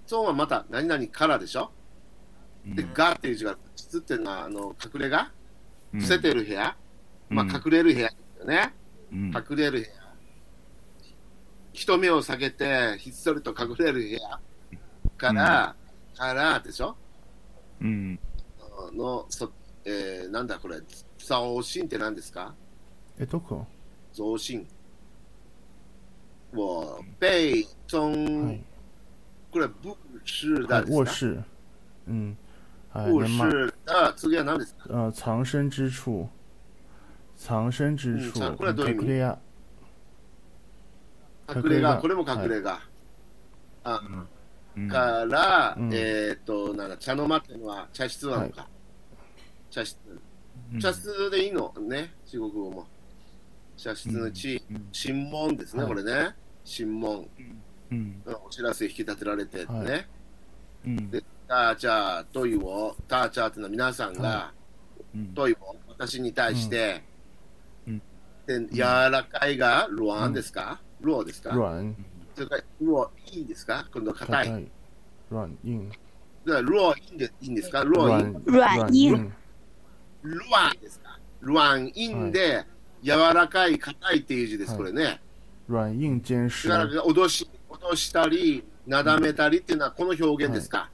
[0.03, 1.71] 発音はまた何々からでしょ？
[2.65, 2.75] うん。
[2.75, 5.31] で、がっていう字が、質っていうのは、あの、隠れ家
[5.93, 5.99] うん。
[6.01, 6.77] 伏せてる部屋、
[7.29, 8.73] まあ、うん隠れる部屋ですよね。
[9.11, 9.27] うん。
[9.27, 9.85] 隠れる部屋。
[11.73, 14.39] 人目を避けて、ひっそりと隠れる部屋？
[15.17, 15.75] から、
[16.15, 16.95] からでしょ？
[17.81, 18.19] うん。
[18.93, 19.51] の、そ
[19.85, 20.79] えー、なんだこれ、
[21.17, 22.53] 造神って何ですか？
[23.19, 23.65] え、どこ？
[24.13, 24.67] 造神。
[26.53, 28.63] 我被中、はい。
[29.51, 30.97] これ、武士はい、だですか？
[30.97, 31.43] 卧室。
[32.07, 32.37] うん。
[32.89, 33.49] はい、武年末。
[33.69, 34.89] 士だ、次は何ですか？
[34.89, 36.29] 呃，藏身之处，
[37.37, 39.03] 藏身之嗯处，藏これはどういう意味？
[39.03, 39.39] 隠れ家。
[41.55, 42.79] 隠れ家、これも隠れ家。
[43.83, 44.01] あ、
[44.75, 48.67] うんから、うんえっ、と、なんだ、茶の間っていうのは茶室なのか。
[49.71, 49.97] 茶室。
[50.79, 51.73] 茶室でいいの？
[51.79, 52.87] ね、中国語も。
[53.77, 54.89] 茶室の地、うん。
[54.91, 55.91] 神門ですね、はい。
[55.91, 56.35] これね。
[56.63, 57.27] 神門。
[58.45, 60.07] お知らせ引き立てられてね。
[60.85, 64.53] で、ターチャー、トイを、ターチャーっていうのは皆さんが、
[65.35, 67.03] トイを私に対して、
[67.87, 68.01] うん。
[68.45, 71.51] で、柔らかいが、ロアンですか、ローですか？
[71.51, 71.95] 软、
[72.35, 73.87] それから、ローいいんですか？
[73.93, 74.47] 今度硬い。
[74.47, 74.71] 硬い、
[75.31, 75.89] 软硬、
[76.45, 77.83] だからローいいんでいいんですか？
[77.83, 78.33] ローいい。
[78.45, 79.40] 软软硬硬
[80.23, 81.19] ルワンですか？
[81.41, 82.65] ルワンインで、
[83.03, 85.21] 柔らかい、硬いっていう字です、はいこれね。
[85.67, 86.79] 软硬兼施だ。
[86.79, 90.89] から、脅し、脅したり、なだめたりっていうのはこの表現ですか、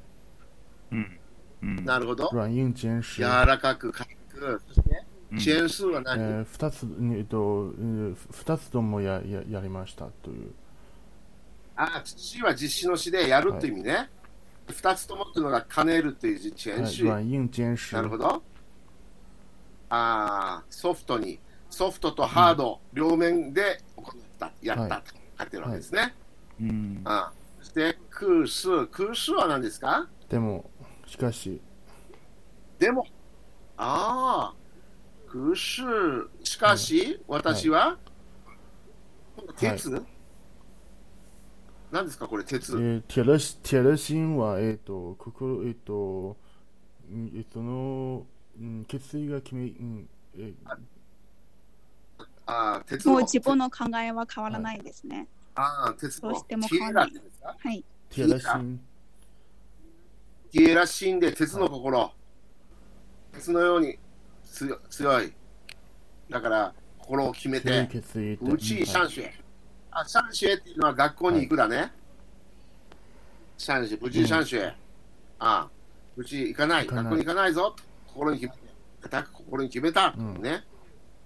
[0.91, 1.19] うん
[1.63, 2.29] うんなるほど。
[2.31, 3.45] 软硬兼施柔。
[3.45, 6.87] らかく、硬く、そェーン数はえ何、ー二つ、
[7.17, 10.53] えっと、えー二つともやややりましたという。
[11.75, 14.09] あ、父は実施の詩でやるって意味ね。
[14.69, 17.03] 二、つともっていうのが兼ねるっていう字、チェーンはい、数。
[17.03, 17.95] 軟硬兼施。
[17.95, 18.41] なるほど。
[19.89, 25.03] ああ、ソフトに、ソフトとハード、両面で行った、やったはい。
[25.03, 26.13] と書いてるわけですね。
[26.59, 27.01] うん。
[27.05, 30.07] ああそして、空数、空数は何ですか？
[30.29, 30.69] でも、
[31.05, 31.61] しかし、
[32.79, 33.05] でも、
[33.77, 34.55] ああ、
[35.31, 35.81] 空数、
[36.43, 37.97] しかし、私は、
[39.57, 40.03] 鉄、
[41.91, 42.73] 何ですか、これ、鉄？
[42.73, 46.35] えー、铁了铁了心は、えっ、と、心、えっ、と、
[47.09, 48.25] うんえーその、
[48.59, 50.53] うん、決意が決め、うん、え
[52.45, 55.27] ああ、鉄のもう自分の考えは変わらないですね。
[55.55, 57.21] ああ、鉄のどうしてもティエラ変わらない
[57.57, 57.83] はい。
[58.09, 58.79] 铁了心、
[60.51, 62.11] ティエラシンで鉄の心、
[63.33, 63.97] 鉄のように
[64.43, 65.33] 強強い。
[66.29, 67.89] だから、心を決めて、
[68.41, 69.31] うちシャンシェ。
[69.91, 71.91] あ、シャンシェっていうのは学校に行くだね。
[73.57, 74.67] シャンシェ、無事シャンシェ。
[74.69, 74.73] あ
[75.39, 75.69] あ、
[76.15, 76.85] うち行かない。
[76.85, 77.75] 行かない学校に行かないぞ。
[78.17, 78.51] 心に決。
[78.99, 80.15] 固く心に決めた。
[80.17, 80.63] うんね。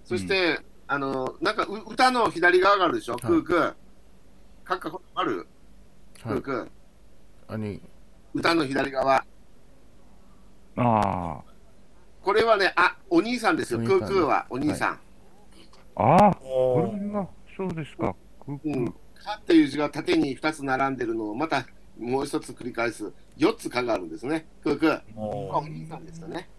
[0.04, 3.16] そして、あの、なんかう歌の左側があるでしょ？
[3.16, 3.74] クークー。
[4.68, 5.46] 書くことある？
[6.22, 7.54] はい、クークー。
[7.54, 7.80] あに、
[8.34, 9.14] 歌の左側。
[9.14, 9.24] あ
[10.76, 11.42] あ
[12.22, 13.80] これはね、あ、お兄さんですよ。
[13.80, 15.00] クークーはお兄さん。
[15.96, 18.92] ああこれはそうですかクーうん。
[18.92, 21.66] かっていう字が縦に2つ並んでるのをまた
[21.98, 23.12] もう一つ繰り返す。
[23.38, 24.46] 4つかがあるんですね。
[24.62, 25.00] クークー。
[25.16, 26.50] お兄さんですよね。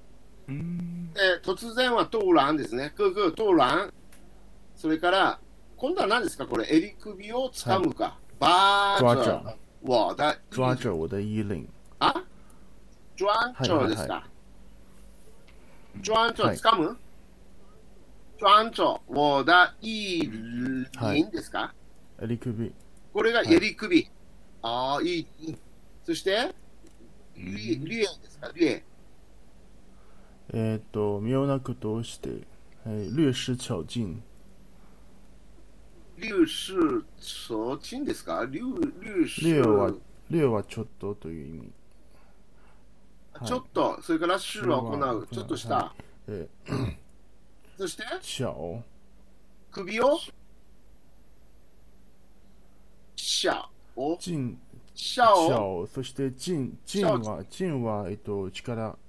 [0.48, 2.94] うんで、突然はトーランですね。
[2.96, 3.94] クークー、トーラン。
[4.76, 5.40] それから、
[5.78, 6.46] 今度は何ですか？
[6.48, 8.18] これ、襟首をつかむか。
[8.40, 9.58] バージョ抓着ン。
[9.86, 11.68] 我的抓着我的衣領。
[12.00, 12.24] あ？
[13.16, 14.28] 抓着ですか、
[16.02, 16.98] 抓着つかむ、
[18.40, 21.74] 抓着我的衣領ですか、
[22.20, 22.74] 襟首。
[23.14, 24.10] これが襟首。
[24.64, 25.28] ああ、いい。
[25.42, 25.58] いい
[26.04, 26.56] そして、
[27.36, 28.52] リリエですか？
[28.56, 28.84] リエ。
[30.56, 32.30] えっ、と、妙なことをして、
[32.86, 34.22] えー、略施巧劲。
[36.22, 38.46] 粒子所金ですか？
[38.46, 39.92] 粒粒子略は、
[40.30, 41.72] 略はちょっとという意味。
[43.34, 43.48] はい。
[43.48, 45.28] ちょっと、それから種は行う。
[45.32, 45.76] ちょっとした。
[45.76, 45.96] は
[46.28, 46.96] えー、
[47.76, 48.84] そして、巧、
[49.72, 50.20] 首を、
[53.16, 54.60] シャを、劲、
[54.94, 59.00] シャを、巧、そして劲、劲は、劲は、えっ、と、力。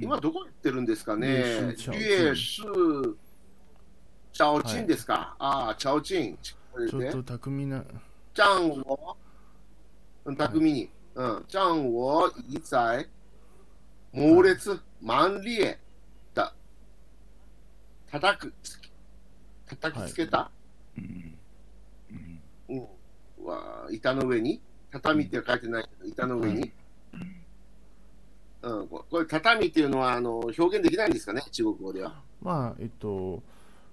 [0.00, 1.74] 今どこ行ってるんですかね？
[1.76, 6.36] 略是チャオチンですか、ああ、チャオチン。
[6.42, 7.82] ちょっと巧みな、
[8.34, 9.16] ジャンを、
[10.26, 13.08] うん巧みに、うん、ジャンを一在、
[14.12, 15.78] 猛烈、猛烈
[16.34, 16.52] だ。
[18.10, 18.52] 叩く、
[19.66, 20.50] 叩きつけた、
[20.98, 21.38] うん。
[22.68, 22.86] うん。
[23.38, 26.70] うん、は板の上に、畳って書いてないけど、板の上に？
[28.66, 32.20] うん、ここれ、畳っていうのはあの表現できないんですかね、中国語では。
[32.42, 33.42] まあ、えっと、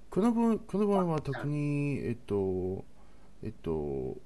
[0.09, 2.83] この文、この文は特に、えっと、
[3.43, 4.17] えっと、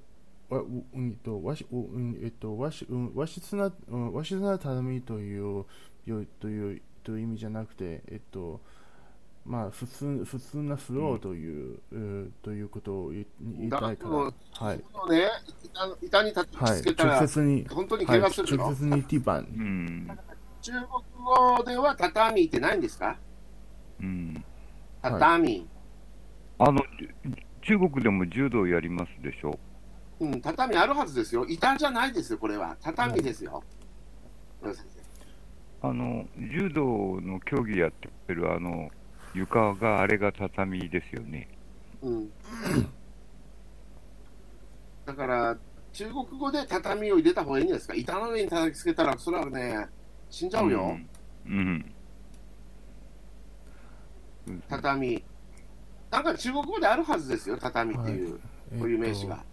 [0.49, 5.65] わ、ううんと、わし、ううんえっと、わし、うん、和室な、うん、和室な畳という、
[6.05, 8.61] よという、という意味じゃなくて、えっと、
[9.45, 14.83] まあ、普通、普通なフローという、うん、ということを言いたいから、だはい。
[14.91, 15.29] このね、
[16.01, 16.93] 板にたきはいつけ。
[16.93, 19.39] たら、直接に、本当にはい、怪我するの、直接にティーバン。
[19.39, 20.19] うん。
[20.61, 20.85] 中国
[21.57, 23.17] 語では畳ってないんですか？
[24.01, 24.43] うん。
[25.01, 25.67] 畳。
[26.59, 26.81] あの、
[27.61, 29.57] 中国でも柔道やりますでしょ
[30.19, 31.45] うん、畳あるはずですよ。
[31.45, 32.75] 板じゃないですよ、これは。
[32.81, 33.63] 畳ですよ。
[34.61, 34.85] うん先
[35.79, 38.89] あの、柔道の競技やってるあの、
[39.35, 41.47] 床があれが畳ですよね。
[42.01, 42.31] 生うん。
[45.05, 45.55] だから、
[45.93, 47.93] 中国語で畳を入れた方がいいんじゃないですか？
[47.93, 49.85] 板の上に叩きつけたら、それはね、
[50.29, 50.97] 死んじゃうよ。
[51.45, 51.93] うん。
[54.47, 54.63] うん。
[54.69, 55.23] 畳。
[56.11, 58.39] なんか中国語であるはずですよ、畳っていう、
[58.71, 59.43] えっこういう名詞が。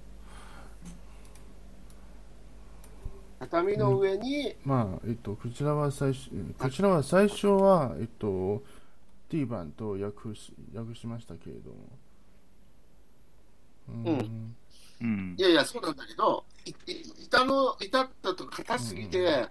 [3.40, 8.62] 畳の上に、まあ、えっと、こちらは最初、こちらは最初は、えっと、
[9.28, 11.76] ティーバンと訳し、訳しましたけれども。
[13.88, 14.56] うんうん
[15.00, 15.42] うんい。
[15.42, 16.74] やいや、そうなんだけど、いい
[17.24, 19.48] 板の、板だと硬すぎて、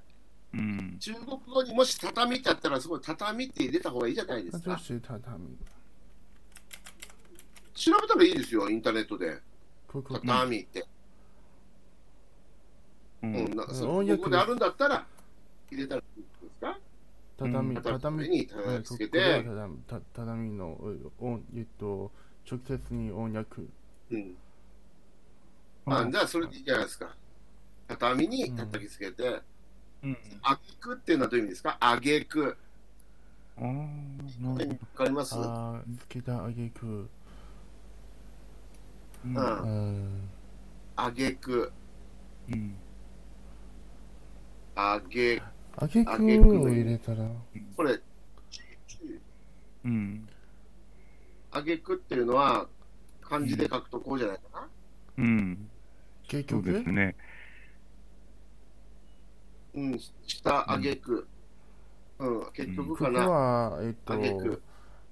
[0.54, 0.98] うん。
[1.00, 4.80] 中国語にもし畳ってあったら、すごい畳って入れた方がいいじゃないですか。
[5.02, 5.58] 畳。
[7.74, 9.42] 調べたらいいですよ、インターネットで。
[9.92, 10.86] 畳って。
[13.24, 13.56] ううんん。
[13.56, 15.08] なそ翻訳うここであるんだったら、
[15.72, 16.80] 入れたらいいですか？
[17.38, 20.80] 畳、うん畳、に叩きつけて畳た畳の、
[21.56, 22.12] えっと、
[22.50, 23.64] 直接に翻訳。
[24.12, 24.36] うん。
[25.86, 27.16] まあ、じゃあ、それでいいじゃないですか。
[27.88, 29.42] 畳に叩きつけて、うん。
[30.42, 31.78] あげくっていうのはどういう意味ですか？
[31.80, 32.58] あげく。
[33.58, 34.58] あわ
[34.96, 35.36] かります？
[35.36, 37.08] ああ、つけたあげく。
[39.26, 40.30] うん。
[40.96, 41.72] あげく。
[42.52, 42.76] うん。
[44.76, 45.42] あげ、
[45.78, 47.30] あげくあげくを入れたら、
[47.78, 48.00] これ、
[49.86, 50.28] うん。
[51.52, 52.68] あげくっていうのは、
[53.22, 54.68] 漢字で書くとこうじゃないかな？
[55.20, 55.70] うん。
[56.28, 57.16] そう結局ですね。
[59.76, 61.28] うん、下あげく。
[62.20, 63.30] うん、結局かな。
[63.30, 64.62] は、えっとあげく。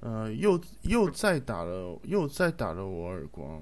[0.03, 3.61] 呃，又又再打了又再打了我耳光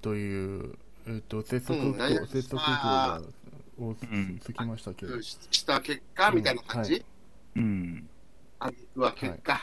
[0.00, 0.78] という、
[1.08, 1.96] えっと、接続
[2.28, 3.20] 接続が
[3.80, 3.92] を
[4.40, 7.04] つきましたけど、した結果みたいな感じ？
[7.56, 8.08] うん。
[8.60, 9.60] あげくは結果、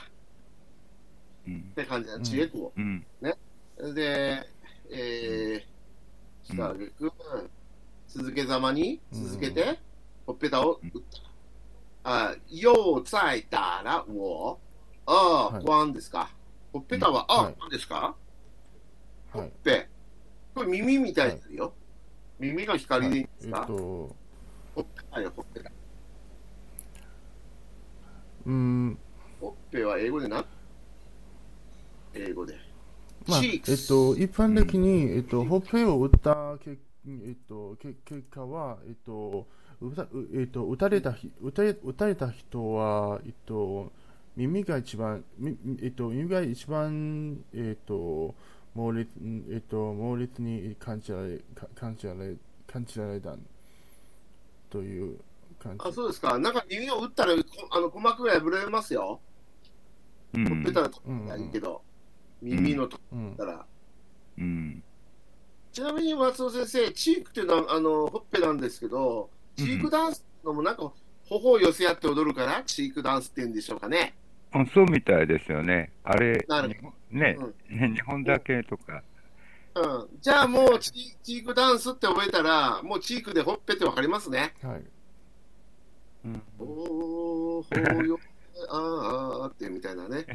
[1.47, 1.73] うんっ。
[1.75, 2.19] て感じだ。
[2.19, 2.73] 知恵語。
[2.75, 3.05] うん。
[3.95, 4.45] で、
[4.91, 7.13] えー、したあげく、
[8.09, 9.79] 続けざまに、続けて、
[10.29, 11.01] ほっぺたを打っ
[12.03, 12.11] た。
[12.11, 14.59] あ、又再打了我。
[15.07, 16.29] あはい光ですか？
[16.71, 18.15] ほっぺたは、あはい、何ですか？
[19.31, 19.47] ほはい。
[19.47, 19.89] っぺ。
[20.53, 21.73] これ耳みたいですよ。
[22.37, 25.71] 耳の光でいいんですか、と、ほっぺたよ、ほっぺた。
[28.45, 28.99] うん、
[29.41, 30.45] ほっぺは英語でな？
[32.13, 32.55] 英語で。
[33.27, 39.47] まあ、えっと、一般的に、えっと、ほっぺを打ったけ、えっと、け結果は、えっと、
[39.81, 43.91] うたうえっと、打たれたひ打たれ打たれた人は、えっと、
[44.35, 48.35] 耳が一番、みえっと、耳が一番、えっと、
[48.75, 49.09] 猛烈、
[49.51, 52.35] えっと、猛烈に感じられ、か感じられ、
[52.67, 53.35] 感じられた
[54.69, 55.19] という
[55.59, 55.85] 感じ。
[55.87, 56.37] あ、そうですか。
[56.39, 59.21] なんか耳を打ったら、こあの鼓膜が破れますよ。
[60.33, 60.83] うほっぺたん。
[60.83, 61.83] ら取ったらいいけど、
[62.41, 63.67] 耳のとこうんだったら。
[64.37, 64.83] うん。
[65.71, 70.91] ちなみに松尾先生、チークっていうのはあのほっぺなんですけど、チークダンスのもなんか、
[71.27, 74.15] 頬を寄せ合って踊るから、チークダンスって言うんでしょうかね。
[74.51, 75.91] あそうみたいですよね。
[76.03, 77.37] あれ、なる日本ね、
[77.69, 79.03] 日本だけとか。
[79.75, 79.81] う
[80.15, 84.53] ん、じゃあもうチ、チークダンスって覚えたら、もうチークでほっぺってわかりますね。
[84.63, 84.83] はい。
[86.25, 86.41] うん。
[86.57, 88.19] おー、ほーよ、
[88.69, 90.25] あーあーってみたいなね。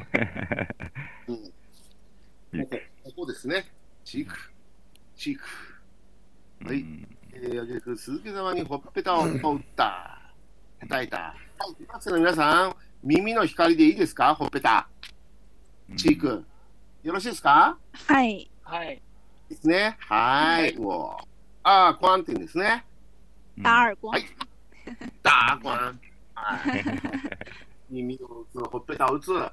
[1.26, 3.66] うん、ここ、ここですね。
[4.04, 4.36] チーク、
[5.16, 5.42] チーク。
[6.66, 10.20] はいうんえー、あげく鈴木様にほっぺたを打った。
[10.80, 11.16] 叩いた。
[11.18, 11.34] は
[11.78, 14.34] い、いますの皆さん、耳の光でいいですか？
[14.34, 14.88] ほっぺた。
[15.96, 16.20] チー。
[16.20, 16.44] ク。
[17.02, 17.76] よろしいですか？
[17.92, 18.48] はい。
[18.62, 19.02] はい。
[19.50, 19.96] ですね。
[19.98, 20.78] はーい。
[20.78, 21.24] おー
[21.64, 22.84] あー、コアンって言うんですね。
[23.58, 24.08] うん打耳光。
[24.10, 24.24] はい
[25.22, 26.00] ダーコアン。
[26.34, 26.84] はい。
[27.90, 29.32] 耳を打つ、ほっぺたを打つ。
[29.32, 29.52] は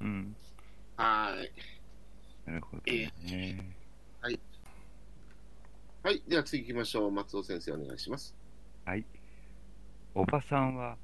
[0.00, 0.36] うん。
[0.96, 1.50] ーい。
[2.46, 3.77] なるほどね。
[6.08, 6.22] はい。
[6.26, 7.10] では次行きましょう。
[7.10, 8.34] 松尾先生、お願いします。
[8.86, 9.04] はい。
[10.14, 10.96] おばさんは、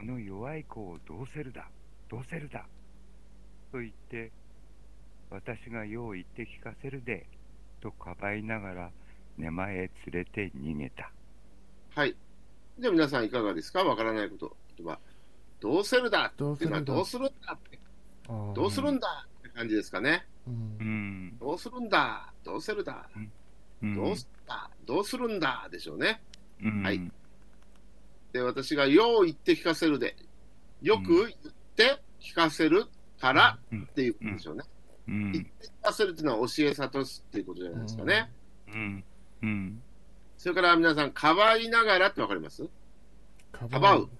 [0.00, 1.68] この弱い子をどうせるだ、
[2.08, 2.66] どうせるだ、
[3.70, 4.32] と言って、
[5.30, 7.28] 私がよう言って聞かせるで、
[7.80, 8.90] とかばいながら、
[9.36, 11.12] 根間へ連れて逃げた。
[11.94, 12.16] はい。
[12.80, 13.84] じゃあ皆さんいかがですか？
[13.84, 14.56] わからないこと。
[14.76, 14.98] 言葉。
[15.60, 16.32] どうせるだ？
[16.34, 17.52] っていうのはどうするんだ？
[17.52, 17.78] って。
[18.52, 19.28] どうするんだ？
[19.38, 20.26] って感じですかね。
[20.44, 21.38] うんうん。
[21.38, 22.32] どうするんだ？
[22.42, 23.08] どうせるだ？
[23.14, 23.30] うん
[23.82, 24.70] どうすんだ？
[24.86, 25.68] どうするんだ？
[25.70, 26.20] でしょうね。
[26.62, 27.12] うんはい
[28.32, 30.14] で、私がよう言って聞かせるで、
[30.82, 32.84] よく言って聞かせる
[33.20, 34.64] からうんっていうことでしょうね。
[35.08, 38.30] うん言って聞かせるっていうのは教え諭すっていうことじゃないですかね。
[38.68, 39.04] うん。
[39.42, 39.82] うん。
[40.36, 42.68] それから皆さん、かばいながらってわかります？
[43.50, 44.10] かかばう。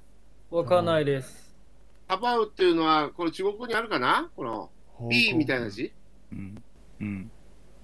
[0.50, 1.54] わかんないです。
[2.08, 4.30] かばうっていうのは、これ中国語にあるかな？
[4.34, 4.70] この、
[5.10, 5.92] B みたいな字？
[6.32, 6.62] うん。
[7.00, 7.30] うん。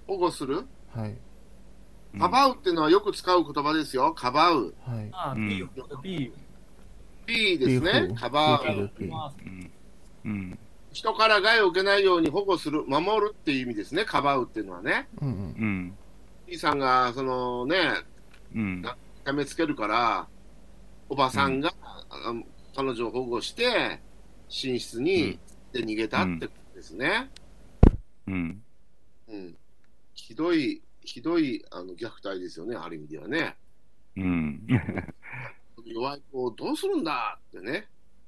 [0.06, 0.64] 保護する？
[0.94, 1.14] はい
[2.18, 4.12] かばうっていうのはよく使う言葉ですよ。
[4.12, 4.74] かばう。
[4.86, 5.64] はいあ、うん B、
[6.02, 6.32] B。
[7.26, 8.14] B ですね。
[8.14, 8.90] かばう。
[9.00, 9.70] うん。
[10.24, 10.58] うん。
[10.92, 14.04] 人から害を受けないように保護する、守るっていう意味ですね。
[14.04, 15.08] かばうっていうのはね。
[15.20, 15.98] うんうんうん
[16.46, 17.78] B さんが、そのね、
[18.54, 18.84] うん。
[19.22, 20.28] 痛めつけるから、
[21.08, 22.34] おばさんが、あ
[22.76, 24.00] 彼女を保護して、
[24.48, 25.38] 寝室に
[25.72, 27.30] で逃げたってことですね。
[28.26, 28.62] うん。
[29.28, 29.56] うん。
[30.14, 33.56] ひどい、ひどいあの虐待ですよね、ある意味ではね。
[34.16, 34.66] うん。
[35.84, 37.86] 弱い子をどうするんだってね。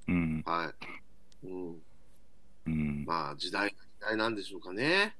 [0.08, 0.42] うん。
[0.44, 0.72] は
[1.42, 1.46] い。
[1.46, 1.82] うん。
[2.66, 3.04] うん。
[3.06, 5.16] まあ、時代、時代なんでしょうかね。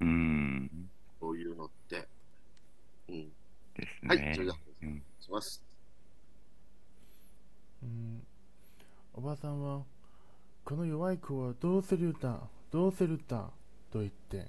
[0.00, 0.70] うん。
[1.18, 2.06] こういうのって。
[3.08, 3.28] うん。
[3.74, 5.62] ですはい、ねそれでは、うんお願いします。
[7.82, 8.22] うん
[9.14, 9.82] おばさんは
[10.64, 13.50] この弱い子はどうするんだどうするんだ
[13.90, 14.48] と言って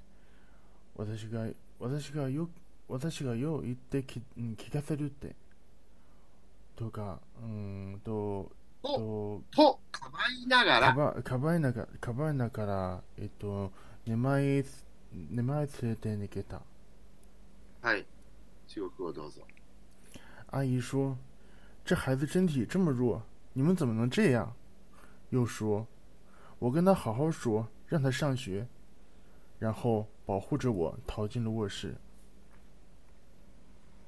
[0.96, 1.46] 私が
[1.80, 2.48] 私がよ
[2.88, 5.34] 私がよう言ってきうん聞かせるって
[6.76, 8.50] とかうんと
[8.82, 13.72] とと、かばいなが、からばかばいながかばいながらえっと
[14.06, 14.64] 寝前へ
[15.30, 16.62] 寝前へ連れて逃げた
[17.82, 18.04] はい。
[18.66, 19.42] 中国語どうぞ。
[20.50, 21.16] 阿姨说
[21.84, 23.22] ：“这孩子身体这么弱，
[23.52, 24.54] 你们怎么能这样？”
[25.30, 25.86] 又说
[26.58, 28.66] ：“我跟他好好说，让他上学。”
[29.58, 31.94] 然后保护着我逃进了卧室。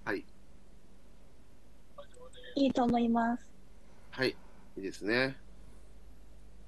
[0.04, 0.24] はい。
[2.56, 3.46] いいと思います。
[4.10, 4.30] はい。
[4.76, 5.36] いいですね。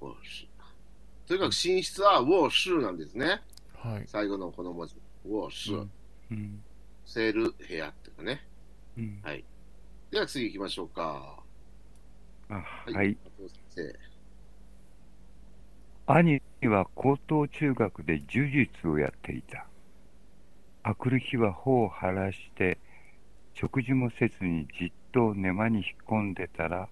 [0.00, 1.28] ウォーシュ。
[1.28, 3.40] とにかく寝室はウォーシュなんですね。
[3.76, 4.04] はい。
[4.06, 4.96] 最後のこの文字。
[5.26, 5.86] ウォーシュ。
[6.30, 6.62] うん。
[7.06, 8.46] セール部屋っていうかね。
[8.96, 9.22] うん。
[10.10, 11.42] では次行きましょうか。
[12.48, 12.54] あ、
[12.88, 13.16] いはい。
[13.38, 13.98] 松尾先生。
[16.06, 19.66] 兄は高等中学で柔術をやっていた。
[20.82, 22.78] あくる日は頬を晴らして、
[23.54, 26.88] 食事もせずにじっと寝間に引っ込んでたら、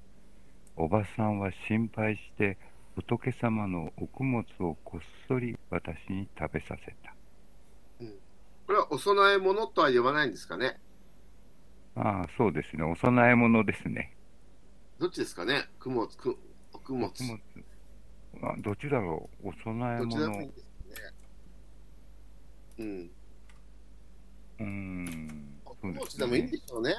[0.76, 2.56] おばさんは心配して
[2.94, 7.14] 仏様のお供物をこっそり私に食べさせた。
[8.66, 10.78] これはお供え物とは言わないんですかね？
[11.96, 12.84] ああ、そうですね。
[12.84, 14.14] お供え物ですね。
[15.00, 15.64] どっちですかね？
[15.82, 16.08] 供物、
[16.86, 17.12] 供物
[18.42, 19.48] あどっちだろう。
[19.48, 20.48] お供えどっちでもいい。
[20.48, 20.64] ですね。
[22.78, 23.10] うん。
[24.58, 25.60] うーん。
[25.64, 26.58] おそうでもいいんでね。
[26.66, 26.94] しょうね。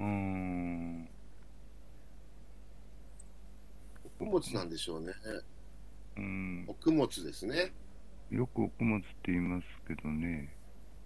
[0.00, 1.08] うーん。
[4.04, 5.12] お供物なんでしょうね。
[6.16, 6.74] うんお。
[6.74, 7.72] 供物ですね。
[8.30, 10.54] よくお供物って言いますけどね。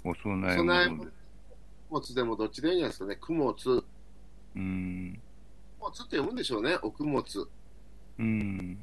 [0.04, 2.24] お供えお供え物で。
[2.24, 3.16] もどっちでいいんじゃないですかね。
[3.16, 3.84] 供物。
[4.56, 5.20] うん。
[5.78, 6.76] 供物って読むんでしょうね。
[6.82, 7.48] お供物。
[8.22, 8.78] うん。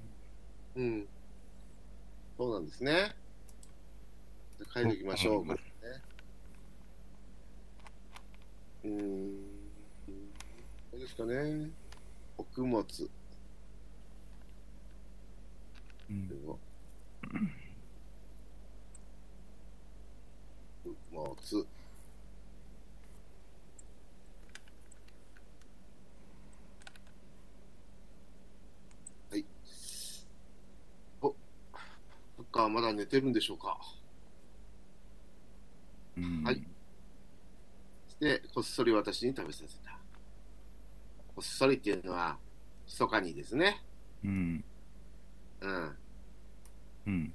[0.75, 1.07] うん。
[2.37, 3.15] そうなんですね。
[4.57, 5.45] じゃあ書いておきましょう。
[5.45, 5.55] ね。
[8.83, 9.31] うーん。
[10.91, 11.69] どうですかね。
[12.37, 13.09] お供物。
[16.09, 16.29] うん
[21.11, 21.55] もつ。
[29.31, 29.45] はい。
[31.21, 31.35] お、
[32.37, 33.77] そっか、まだ寝てるんでしょうか。
[36.17, 36.61] うんはい
[38.19, 39.91] で、こっそり私に食べさせた。
[41.35, 42.37] こっそりっていうのは、
[42.85, 43.81] 密かにですね。
[44.25, 44.65] うん。
[45.61, 45.97] うん。
[47.07, 47.33] うん。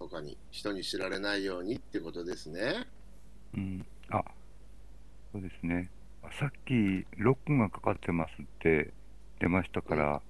[0.00, 2.86] 密かに、人に知られないようにってことですね。
[3.54, 3.84] うん。
[4.10, 4.22] あ、
[5.32, 5.90] そうですね。
[6.22, 8.94] あさっき、ロックがかかってますって
[9.40, 10.20] 出ましたから、うん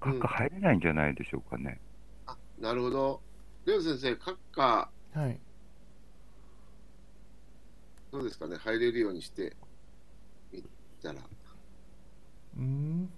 [0.00, 1.80] カッカ入れないんじゃないでしょうかね。
[2.26, 3.22] あ、なるほど。
[3.66, 5.38] レオ先生、閣下、はい。
[8.12, 8.56] どうですかね？
[8.56, 9.56] 入れるようにして
[10.52, 10.62] み
[11.02, 11.20] たら。
[12.58, 13.08] うん？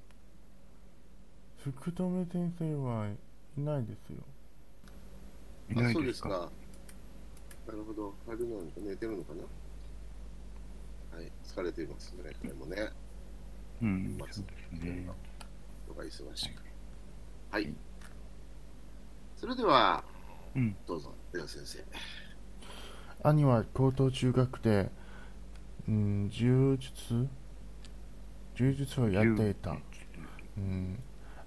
[1.59, 3.09] 福留先生は
[3.59, 4.19] いないですよ。
[5.71, 5.99] いなあ、いでか？
[5.99, 6.29] そうですすか。
[7.67, 8.15] なるほど。
[8.29, 9.43] 入るのか寝てるのかな？
[11.19, 12.89] はい、疲れていますね、これもね。
[13.83, 15.09] うん、そうですね。
[15.97, 16.51] 忙しい。
[17.51, 17.75] はい。
[19.37, 20.05] それでは、
[20.57, 21.85] うんどうぞ、先生。
[23.23, 24.91] 兄は高等中学で、
[25.87, 27.29] うん、柔術？
[28.55, 29.77] 柔術をやっていた。
[30.57, 30.99] うん、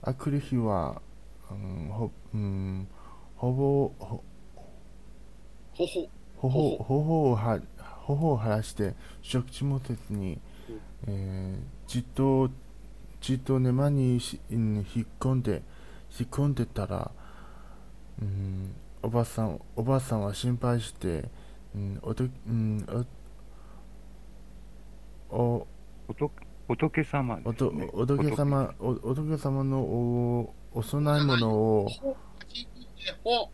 [0.03, 1.01] あくる日は、
[1.49, 2.87] うん、ほ、うん、
[3.35, 4.23] ほぼ、ほ、
[5.73, 6.09] ほほ。
[6.37, 7.59] 頬頬をは
[8.05, 8.93] 頬を晴らして
[9.23, 10.39] 食事もせずに、
[11.07, 12.51] えーじっと
[13.21, 15.63] じっと沼にしうん引っ込んで
[16.19, 17.11] 引っ込んでたら、
[18.21, 18.71] うん、
[19.01, 21.29] おばさんおばさんは心配して、
[21.75, 22.85] うんおとうん、
[25.29, 25.67] おお
[26.07, 26.31] 仏
[26.67, 27.73] 仏様でおと。
[27.93, 31.87] お仏様おお仏様のおお供え物を
[33.23, 33.49] ほ、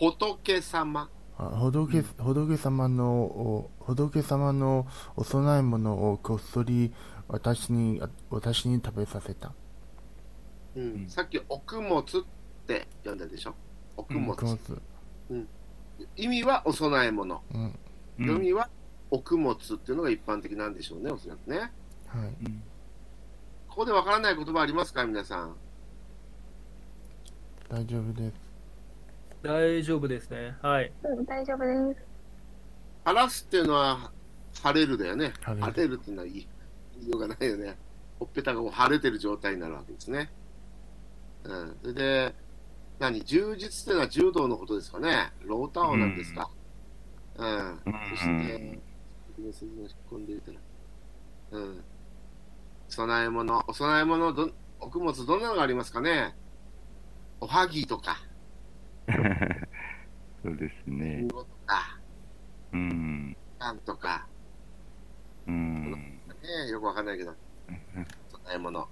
[0.00, 1.08] 仏様。
[1.38, 4.86] あ仏仏様のお仏様の
[5.16, 6.92] お供え物をこっそり
[7.28, 9.52] 私にあ私に食べさせた。
[10.76, 12.04] うんうんさっき、奥物っ
[12.66, 13.54] て呼んだでしょ。
[13.98, 14.34] 奥物。
[14.34, 14.80] 食
[15.28, 15.46] 物
[16.16, 17.42] 意味はお供え物。
[17.52, 17.78] うんうん
[18.18, 18.68] 読みは
[19.10, 21.58] 奥物っていうのが一般的なんでしょうね、おそらくね。
[21.58, 21.70] はい。
[22.46, 22.62] うん
[23.68, 25.54] ここでわからない言葉ありますか、皆さん？
[27.68, 28.34] 大丈夫です。
[29.40, 30.56] 大丈夫ですね。
[30.62, 30.90] はい。
[31.04, 32.02] うん、大丈夫です。
[33.04, 34.10] 晴らすっていうのは
[34.62, 35.32] 晴れるだよね。
[35.42, 36.48] 晴れる晴れるっていうのは言い
[36.98, 37.76] 言いようがないよね。
[38.18, 40.28] ほっぺたが晴れてる状態になるわけですね。
[41.44, 41.76] うん。
[41.82, 42.34] それで、
[42.98, 45.30] 何柔術っていうのは柔道のことですかね。
[45.44, 46.50] ローターオなんですか？
[47.36, 47.48] うん。
[47.48, 47.80] うん
[48.10, 48.78] そして、
[49.36, 50.58] 首の筋が引っ込んでいたら。
[51.52, 51.84] うん。
[52.90, 53.64] 供え物。
[53.68, 56.34] お供え物ど、奥物どんなのがありますかね？
[57.40, 58.16] おはぎとか、
[60.42, 61.24] そうですね。
[61.32, 62.00] ごとか、
[62.72, 63.36] うん。
[63.60, 64.26] パンとか、
[65.46, 65.92] うん。
[65.92, 67.32] ね、よくわかんないけど、
[68.32, 68.88] 供え物。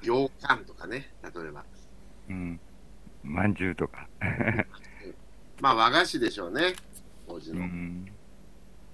[0.00, 1.64] 羊羹とかね、例えば。
[2.30, 2.60] うん。
[3.24, 4.06] まんじゅうとか。
[5.60, 6.74] まあ、和菓子でしょうね、
[7.26, 7.66] 当時うの。
[7.66, 8.06] ん。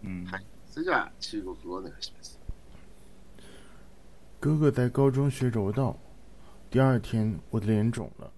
[0.04, 0.24] うん。
[0.24, 2.38] はいそれでは、中国語お願いします。
[4.38, 5.96] 哥哥在高中学柔道，
[6.70, 8.30] 第二天我的脸肿了，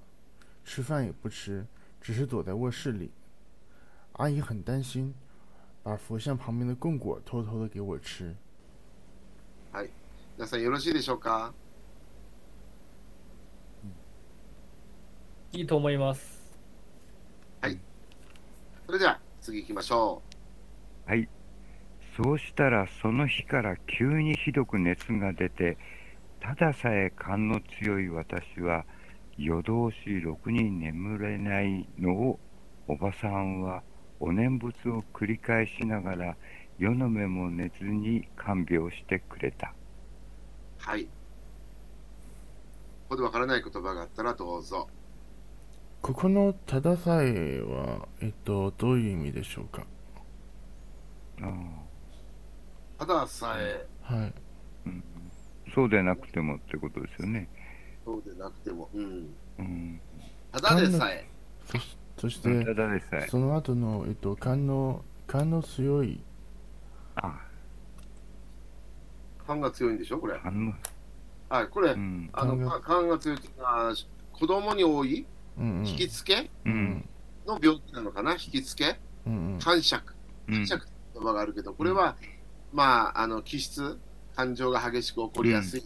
[0.64, 1.66] 吃饭也不吃，
[2.00, 3.10] 只是躲在卧室里。
[4.14, 5.14] 阿姨很担心，
[5.82, 8.34] 把佛像旁边的供果偷偷的给我吃。
[10.38, 11.52] 皆さんよろしいでしょうか？
[15.52, 16.42] いいと思います。
[18.86, 20.20] それでは、次行きましょ
[21.06, 21.26] はい。
[22.14, 25.78] そうしたらその日から急にひどく熱が出て、
[26.40, 28.84] たださえ勘の強い私は
[29.38, 29.70] 夜通
[30.04, 32.38] しろくに眠れないのを
[32.86, 33.82] おばさんは
[34.20, 36.36] お念仏を繰り返しながら
[36.78, 39.68] 夜の目も寝ずに看病してくれた。
[39.68, 39.72] う。
[40.90, 41.04] はい。
[41.04, 41.10] こ
[43.10, 44.88] こでわからない言葉があったらどうぞ。
[46.02, 49.86] ここのたださえは、えっと、どういう意味でしょうか？
[52.98, 54.34] たださえ、はい。
[54.86, 55.04] うん、
[55.72, 57.48] そうでなくてもってことですよね。
[58.04, 59.30] そうでなくても、うん。
[59.60, 60.00] うん、
[60.50, 61.28] ただでさえ、
[61.66, 63.28] そしそして、ただでさえ。
[63.28, 66.20] その後の、えっと、勘の、勘の強い、
[67.14, 67.46] あ
[69.46, 70.34] 感が強いんでしょ、これ。
[70.34, 73.94] はい、これう、ん、あの、勘がか感が強いっていうのは、
[74.32, 75.24] 子供に多い。
[75.58, 76.50] 引きつけ？
[76.64, 77.08] うん、
[77.46, 78.98] の病気なのかな、引きつけ？
[79.60, 80.14] 感触。
[80.48, 80.54] うん。
[80.54, 82.16] 感触って言葉があるけど、これは、
[82.72, 83.98] まあ、あの、気質、
[84.34, 85.84] 感情が激しく起こりやすい。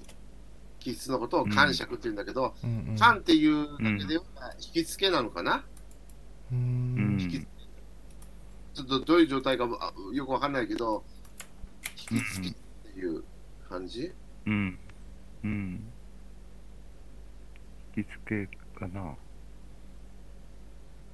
[0.79, 2.55] 気質のことを感触って言うんだけど。
[2.99, 4.25] 感っていうだけでは
[4.61, 5.65] 引きつけなのかな？
[6.53, 11.03] 引きちょっとどういう状態かあよくわかんないけど、
[12.11, 12.55] 引きつけっ
[12.93, 13.25] ていう
[13.69, 14.13] 感じ、
[14.47, 14.79] うん、
[15.43, 15.93] うん。
[17.97, 18.47] 引きつけ
[18.79, 19.17] かな、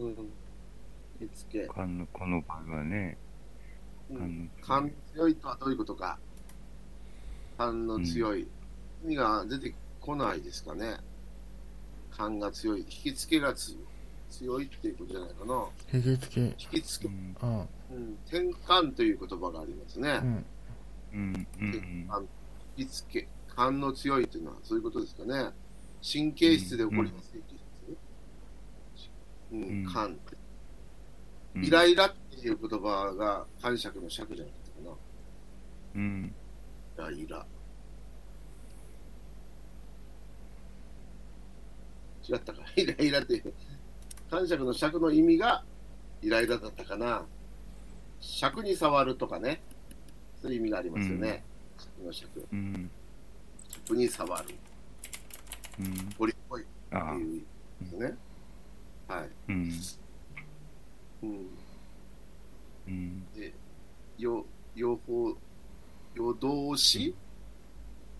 [0.09, 1.67] うつけ。
[1.67, 3.19] このこの場合はね。
[4.11, 4.51] うん
[5.15, 6.19] 強いとはどういうことか。
[7.57, 8.49] 感の強い。
[9.05, 10.97] 意味が出てこないですかね。
[12.11, 12.81] 感が強い。
[12.81, 13.77] 引きつけがつ
[14.31, 15.67] 強いっていうことじゃないかな。
[15.93, 20.21] 引きつけ、引きつけ、うん、あうん、転換という言葉がありますね。
[20.23, 20.47] うん。
[21.13, 22.09] うん、うん、
[22.77, 25.51] 引きつけ、感の強いというのはそういうことですかね。
[26.03, 27.52] 神経質で起こりやすい気質。
[29.53, 30.19] うん、うん感。
[31.55, 34.97] うんイライラっていう言葉が感触の尺じゃなかったか
[35.95, 36.35] うん、
[36.97, 37.11] な。
[37.11, 37.47] イライラ。
[42.27, 42.63] 違ったか。
[42.77, 43.53] イライラっていう。
[44.31, 45.63] 感触の尺の意味が
[46.23, 47.27] イライラだったかな。
[48.21, 49.61] 尺に触るとかね。
[50.41, 51.45] そういう意味がありますよね。
[51.97, 52.91] 言いましたけど、うん。
[53.69, 54.55] チップに触る。
[55.81, 56.13] うん。
[56.19, 57.45] 鳥っぽいっていう意味
[57.83, 58.17] ですね。
[59.09, 59.31] はい。
[59.49, 59.73] うん。
[61.23, 61.47] うん。
[62.87, 63.25] うん。
[63.35, 63.53] で、
[64.19, 64.45] よ、
[64.75, 65.37] よほ、
[66.15, 67.15] 夜通し？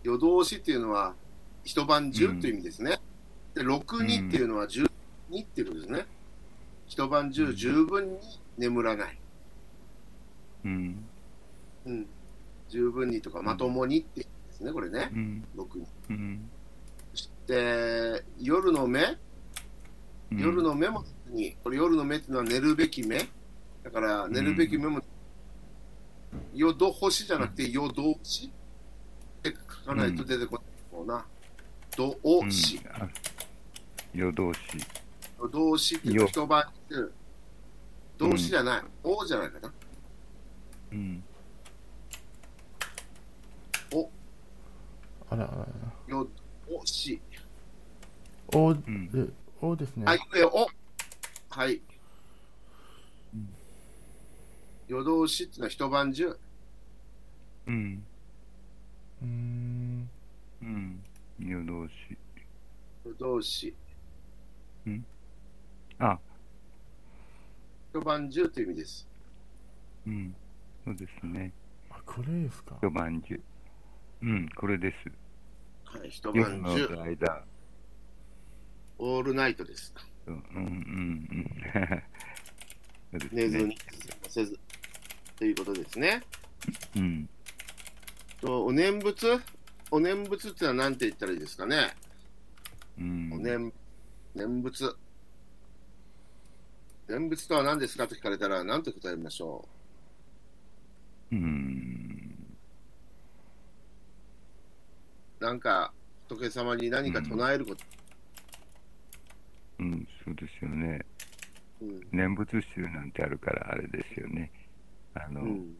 [0.03, 1.15] 夜通しっていうのは、
[1.63, 2.99] 一晩中という意味ですね。
[3.55, 4.85] で、六二っていうのは十
[5.29, 6.05] 二っていうことですね。
[6.87, 8.19] 一晩中十分に
[8.57, 9.17] 眠らない。
[10.65, 11.05] うん。
[11.85, 12.07] うん。
[12.69, 15.15] 十分にとか、まともにって意味ですね、これねう。
[15.17, 15.43] ん。
[15.55, 15.85] 六二。
[16.09, 16.49] うん。
[17.13, 19.17] そして、夜の目？
[20.33, 23.19] うん夜の目もに、これ夜の目っていうのは寝るべき目。
[23.83, 25.01] だから、寝るべき目も、
[26.53, 28.51] 夜ど星じゃなくて夜通し？
[29.39, 29.53] って
[29.83, 31.25] 書かないと出てこないもうな。
[31.95, 32.81] どおし。
[34.13, 34.59] 夜通し。
[35.39, 37.13] 夜通しっていうと一晩中。
[38.17, 38.81] 動詞じゃない。
[39.03, 39.73] おじゃないかな。
[40.91, 41.23] うん。
[45.29, 45.67] あら、あら
[46.07, 46.29] 夜
[46.71, 47.19] おし。
[48.53, 49.27] お、んで
[49.65, 50.03] おですね。
[50.03, 50.67] はい、上お。
[51.49, 51.79] はい
[53.33, 53.49] うん。
[54.89, 56.37] 夜通しってのは一晩中？
[57.67, 58.03] うん。
[59.21, 60.09] うーん。
[60.61, 61.01] うん。
[61.39, 62.17] 夜通し。
[63.05, 63.73] 夜通し。
[65.99, 66.19] あ、
[67.93, 69.07] 一晩中という意味です。
[70.05, 70.35] うん。
[70.83, 71.53] そうですね。
[71.89, 72.75] あ、これですか？
[72.81, 73.41] 一晩中。
[74.23, 75.09] うん、これです。
[75.85, 77.01] はい、一夜晩の中。
[77.01, 77.45] 間。
[78.99, 79.93] オールナイトです。
[80.27, 80.63] うん、うん、うん。
[80.63, 81.63] うん
[83.11, 83.75] そうです寝ずにね。、
[84.29, 84.59] せず。
[85.37, 86.23] ということですね。
[86.95, 87.29] うん。
[88.41, 89.39] と、お念仏？
[89.91, 91.93] お念仏ってのは何て言ったらいいですかね？
[92.97, 93.33] うん。
[93.33, 93.71] お念、
[94.33, 94.95] 念仏。
[97.07, 99.67] 念仏とは何ですかと聞かれたら何と答えましょ
[101.31, 101.35] う？
[101.35, 102.35] ん。
[105.39, 105.43] う。
[105.43, 105.93] なんか、
[106.29, 107.83] 仏様に何か唱えること。
[107.83, 108.02] うん、
[110.23, 111.05] そうですよね。
[111.81, 112.01] うん。
[112.11, 114.51] 念仏集なんてあるからあれですよね。
[115.15, 115.75] あの、うん。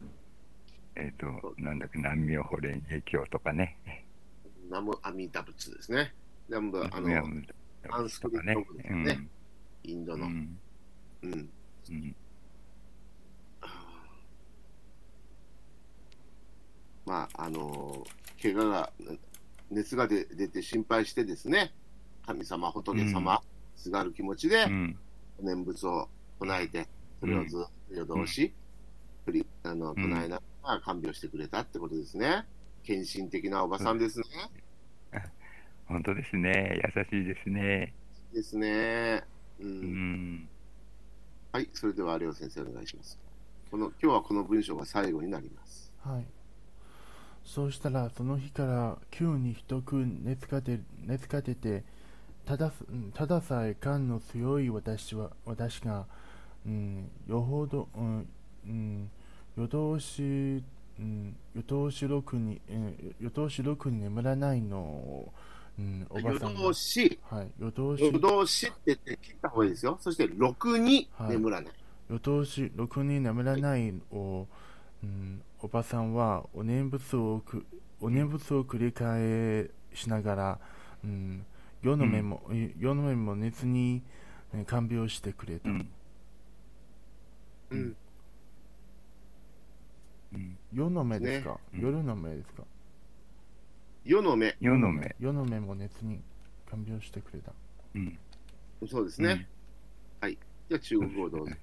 [0.96, 3.78] えっ、と、なんだっけ、南無法蓮華経とかね。
[4.70, 6.14] ナムアミダ仏ですね。
[6.48, 7.44] 全部、あの、南無
[7.90, 9.28] アンスクリット語ですね
[9.82, 10.20] インドうん。
[10.20, 10.26] の。
[10.26, 10.58] うん。
[11.22, 11.50] うん。
[11.90, 12.16] うん。
[17.06, 18.04] まあ、あの、
[18.40, 18.90] 怪我が、
[19.70, 21.72] 熱が出出て心配してですね、
[22.26, 23.42] 神様、仏様、
[23.76, 24.98] すがる気持ちでう、ん。
[25.40, 26.08] 念仏を
[26.38, 26.88] 唱えて、
[27.20, 28.52] それをずっと夜通し、
[29.24, 30.42] 振りあの唱えなが
[30.74, 32.44] ら看病してくれたってことですね。
[32.84, 34.24] 献身的なおばさんですね。
[35.86, 36.80] 本当ですね。
[36.96, 37.94] 優しいですね。
[38.32, 39.24] ですね。
[39.60, 39.64] う。
[39.64, 40.48] うんん。
[41.52, 43.18] はい、それでは、レオ先生お願いします。
[43.70, 45.92] この今日はこの文章が最後になります。
[46.00, 46.26] はい。
[47.44, 51.84] そうしたら、その日から急にひどく熱が出熱が出て、
[52.46, 52.72] ただ
[53.14, 56.06] たださえ感の強い私は私が、
[56.66, 58.28] うん、よほど、うん
[58.66, 59.10] うん、
[59.56, 60.62] 夜通し、
[60.98, 65.32] うん、夜通しろくに、うん、夜通しろくに眠らないのを、
[65.78, 69.98] うん、おば夜さんが通し、はい、夜通し夜通しって言って切った方がいいですよ。
[70.00, 71.72] そして、ろくに眠らない。
[72.10, 74.46] 夜通しろくに眠らないを、
[75.02, 77.64] うん、おばさんはお念仏をく
[78.00, 80.58] お念仏を繰り返しながら、
[81.04, 81.46] うん、
[81.84, 82.42] 世の目も、
[82.78, 84.02] 世の目も熱に
[84.54, 85.88] え看病してくれた、うん。
[87.70, 87.96] うん。
[90.32, 90.58] うん。
[90.72, 92.62] 世の目ですか、ねうん夜の目ですか？
[94.04, 94.56] 世の目。
[94.60, 95.14] 世の目。
[95.20, 96.20] 世の目も熱に
[96.70, 97.52] 看病してくれた
[97.94, 98.18] うん。
[98.88, 99.46] そうですね。
[100.22, 101.54] じゃあ、中国語をどうぞ。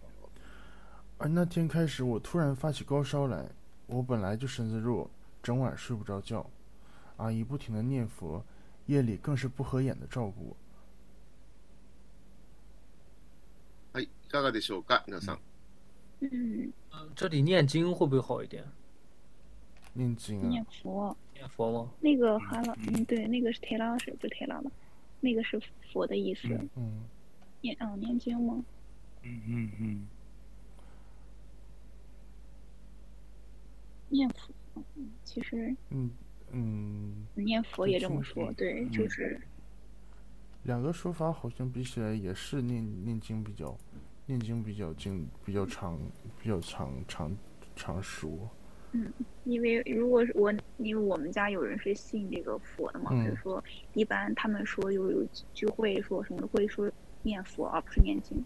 [1.18, 3.50] 而那天开始，我突然发起高烧来。
[3.88, 5.10] 我本来就身子弱，
[5.42, 6.48] 整晚睡不着觉。
[7.18, 8.44] 阿姨不停的念佛，
[8.91, 10.57] 夜里更是不合眼的照顾我。
[13.93, 15.39] はい、いかがでしょうか、皆さん。
[16.21, 18.65] 嗯，嗯这里念经会不会好一点？
[19.95, 21.91] 念经念啊，佛，念佛吗？
[22.01, 24.71] 那个哈拉，嗯，对，那个是提拉是不是提拉了？
[25.21, 25.61] 那个是
[25.93, 26.49] 佛的意思。
[26.49, 27.05] 嗯嗯，
[27.63, 28.63] 念嗯念经吗？
[29.25, 30.09] うんうんうん。
[34.09, 34.53] 念佛，
[34.97, 36.11] 嗯，其实嗯
[36.53, 39.41] 嗯，念佛也这么说，嗯对，嗯就是
[40.65, 43.77] 两个说法好像比起来也是念念经比较，
[44.27, 45.99] 念经比较经比较长，
[46.41, 47.37] 比较长长
[47.75, 48.49] 长熟。
[49.45, 56.91] 因为如果是我，因为我们家有人是信这个佛的嘛，嗯所以说一般他们说有有聚会说什么的会说
[57.23, 58.43] 念佛，而不是念经。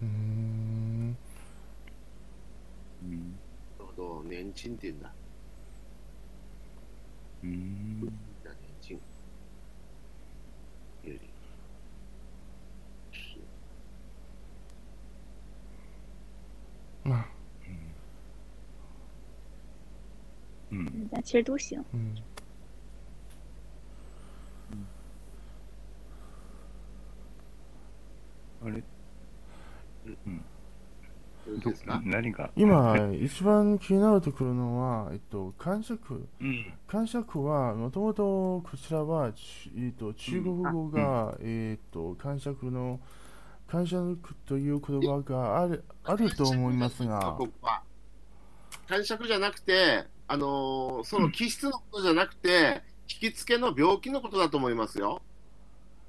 [0.00, 1.14] 嗯，
[3.02, 3.34] うん
[3.78, 4.94] なるほど、年金って
[7.49, 8.07] 言うんだ。
[8.07, 8.13] うん。
[8.43, 8.99] 那年进，
[11.03, 11.19] 夜里
[13.11, 13.39] 是
[17.03, 17.27] まあ、
[20.71, 20.85] うん。
[20.85, 21.83] 嗯，但其实都行。
[21.93, 22.15] うん。
[28.63, 28.81] あれど
[30.03, 30.54] どうですか
[32.03, 32.51] 何が？
[32.57, 36.27] 今、一番気になるところのは、えっと、感触。
[36.41, 36.73] うん。
[36.87, 42.99] 感触は、もともとこちらは、ちえっと、中国語が、えっと、感触の、
[43.67, 47.37] 感触という言葉があるあると思いますが。
[48.87, 55.21] 感触じゃなくて、あのーその気質のことじゃなくて、引きつけの病気のことだと思いますよ。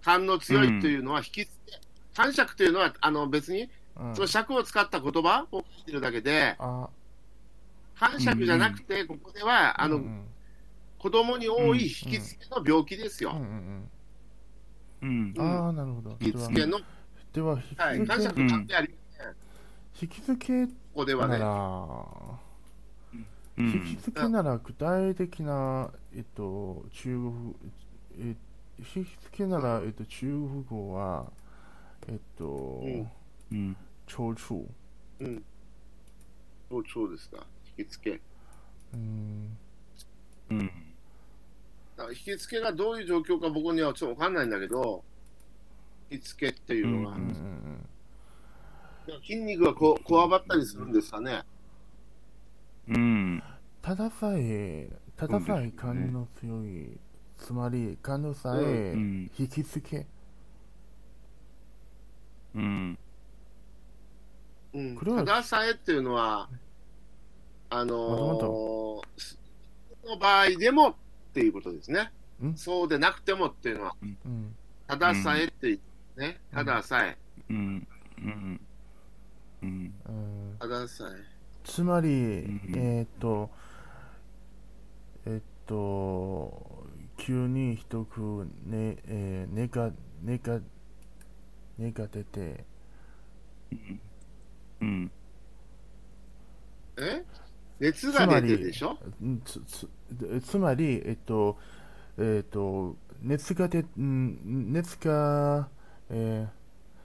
[0.02, 1.80] 感の強いというのは引きつけ、
[2.14, 3.68] 感触というのはあの別に
[3.98, 6.88] うんその尺を使った言葉を言ってるだけで、あ
[7.94, 10.24] 感触じゃなくて、ここではあの、うんうん
[10.98, 13.32] 子供に多い引きつけの病気ですよ。
[13.36, 13.90] うんうん
[15.02, 15.06] うんう。
[15.06, 16.16] ん、ああ、なるほど。
[16.20, 16.80] 引きつけの、
[17.32, 19.32] では、はい、引き付け、感触関係ありません。
[19.32, 19.36] こ
[20.02, 21.48] 引き付けなこではね。
[23.58, 27.54] 引き付けなら具体的な、えっと、中国、
[28.18, 28.36] え
[28.78, 31.32] 引き付けなら、えっと、中国語は、
[32.08, 32.44] えっと、
[32.82, 33.10] うん
[33.52, 33.76] うん。
[34.06, 34.68] 長处。
[35.20, 35.44] うん。
[36.68, 37.46] そうそうですか？
[37.78, 38.20] 引きつけ。
[38.94, 39.56] うん、
[40.50, 40.58] うん。
[41.96, 45.04] だから引きつけがどういう状況か僕にはちょっとわかんないんだけど、
[46.10, 47.30] 引きつけっていうのが、うんうん、
[49.14, 51.42] うん、筋肉がここわばったりするんですかね？
[52.88, 53.42] うん。
[53.82, 56.98] たださえ、たださえ感の強い、
[57.38, 60.06] つまり、感のさうえん、引き付け、
[62.54, 62.98] うん。
[64.74, 66.48] うん、これはたださえっていうのは、
[67.70, 69.36] あのもとー、
[70.02, 70.94] その場合でもっ
[71.34, 72.10] ていうことですね。
[72.44, 72.56] ん。
[72.56, 74.54] そうでなくてもっていうのは、うん、
[74.86, 75.78] たださえって
[76.16, 77.16] ね、たださえ、
[77.50, 77.86] うん。
[78.18, 78.60] うん。
[79.62, 79.94] うん。
[80.06, 80.56] うん。
[80.58, 81.36] たださえ。
[81.64, 82.60] つまり、ん。
[82.76, 83.50] えーっと、
[85.26, 86.86] えっと、
[87.18, 89.90] 急にひどくね、えー、根が、
[90.22, 90.60] 根が、
[91.78, 92.64] 根が出て、
[94.80, 95.10] うん。
[96.98, 97.24] え？
[97.78, 98.98] 熱が出てでしょ？
[99.22, 99.88] んつつ
[100.40, 101.58] つまり、えっと、
[102.18, 105.68] えっと、熱が出、ん熱が、
[106.08, 106.46] え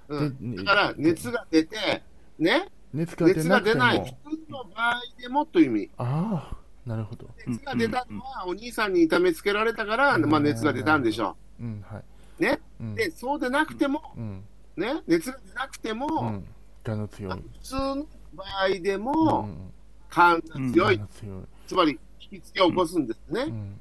[0.08, 0.56] うん。
[0.56, 2.04] でだから、熱が出て、
[2.40, 5.90] ね、ー、熱が出熱なくてが出ない、も、普通の場合でもという意味。
[5.98, 7.28] ああ、なるほど。
[7.46, 12.00] 熱が出たのは、お兄さんに痛めつけられたから、まあ、熱が出たんでしょうん、は
[12.40, 12.44] い。
[12.44, 12.60] ね？
[12.80, 14.44] うん、で、そうでなくても、うん、
[14.78, 16.46] ね、熱が出なくても、うん、
[16.84, 17.34] がの強い。
[17.34, 19.74] 普通の場合でうんも、うん
[20.10, 21.44] 感が強い、がの強い。
[21.68, 23.80] つまり引きつけを起こすんですね、うん、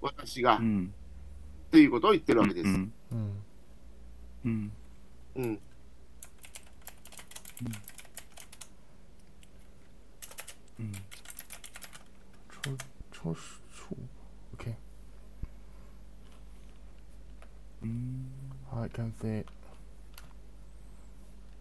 [0.00, 0.94] 私が、っうん。
[1.70, 2.68] ていうことを言ってるわけです。
[2.68, 2.92] うん。
[3.12, 3.42] うん。
[4.44, 4.72] うん。
[5.36, 5.60] うん。
[10.80, 10.92] うん。
[12.62, 12.70] 超
[13.12, 13.96] 超超
[14.56, 14.74] OK
[17.82, 18.30] うん。
[18.70, 19.44] はい完成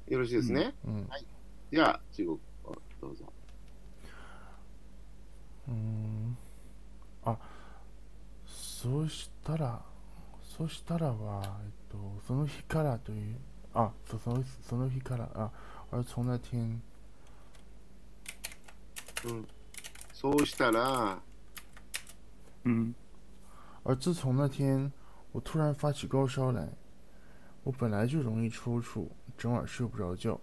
[0.09, 0.73] よろしいですね。
[0.85, 1.09] うん
[1.71, 3.31] では、中国語どうぞ。
[5.67, 6.37] うーん
[7.23, 7.37] あ
[8.45, 9.81] そうしたら
[10.41, 11.97] そうしたらはえっと
[12.27, 13.35] その日からという
[13.73, 15.51] あそそのその日からあ
[15.91, 16.81] 而从那天
[19.25, 19.47] うん。
[20.13, 21.19] そうしたら、
[22.65, 22.95] うん。
[23.83, 24.91] 而自从那天
[25.31, 26.67] 我突然发起高烧来，
[27.63, 29.07] 我本来就容易抽搐，
[29.38, 30.40] 整晚睡不着觉。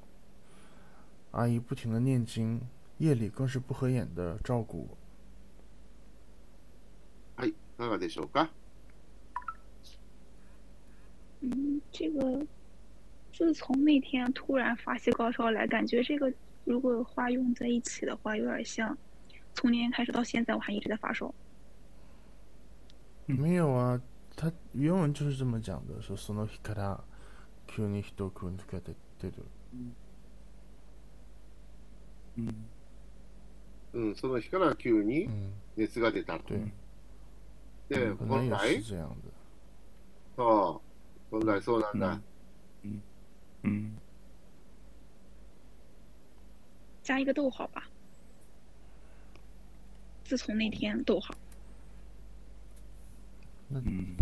[1.32, 2.62] 阿姨不停的念经，
[2.98, 4.98] 夜里更是不合眼的照顾我。
[7.42, 8.50] はい、いかがでしょうか。
[11.42, 12.46] 嗯，这个
[13.34, 16.32] 自从那天突然发起高烧来，感觉这个
[16.66, 18.96] 如果话用在一起的话，有点像
[19.56, 21.34] 从年开始到现在，我还一直在发烧。
[23.28, 24.00] 嗯没有啊，
[24.36, 26.48] 他原文就是这么讲的，说その
[27.83, 28.95] にひどく熱が出
[29.31, 29.45] てる。
[32.39, 32.67] うん。
[33.95, 36.55] うん、その日から急に嗯，熱が出たと。
[37.89, 38.83] 对，で、本来？
[38.83, 38.97] そう、
[41.31, 42.21] 本来そうなんだ。
[43.65, 43.99] うん。
[47.05, 47.89] 加一个逗号吧。
[50.25, 51.33] 自从那天，逗号。
[53.71, 54.17] うん。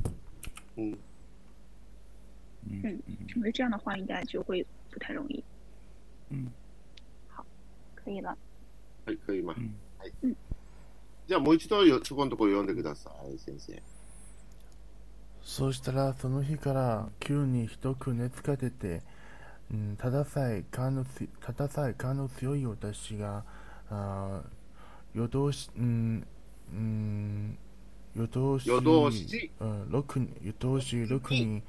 [2.71, 2.79] うん。
[2.85, 3.03] うん。
[3.07, 5.43] 嗯，成为这样的话，应该就会不太容易。
[6.31, 6.53] うん。
[7.95, 8.37] 可以了。
[9.07, 9.75] はい、可以吗うん。
[9.99, 10.13] はい。
[10.23, 10.37] うん
[11.27, 13.83] じゃあもう一度よそこのところ読んでください、先生。
[15.43, 19.01] そうしたらその日から急にひどく熱が出て、
[19.73, 23.43] うん、たださえ感のつたださえ感の強い私が
[23.89, 26.27] あー夜通し、うん
[26.75, 27.59] うん、
[28.15, 29.51] 夜通し夜通し？
[29.61, 31.63] うん、六に夜通し6に、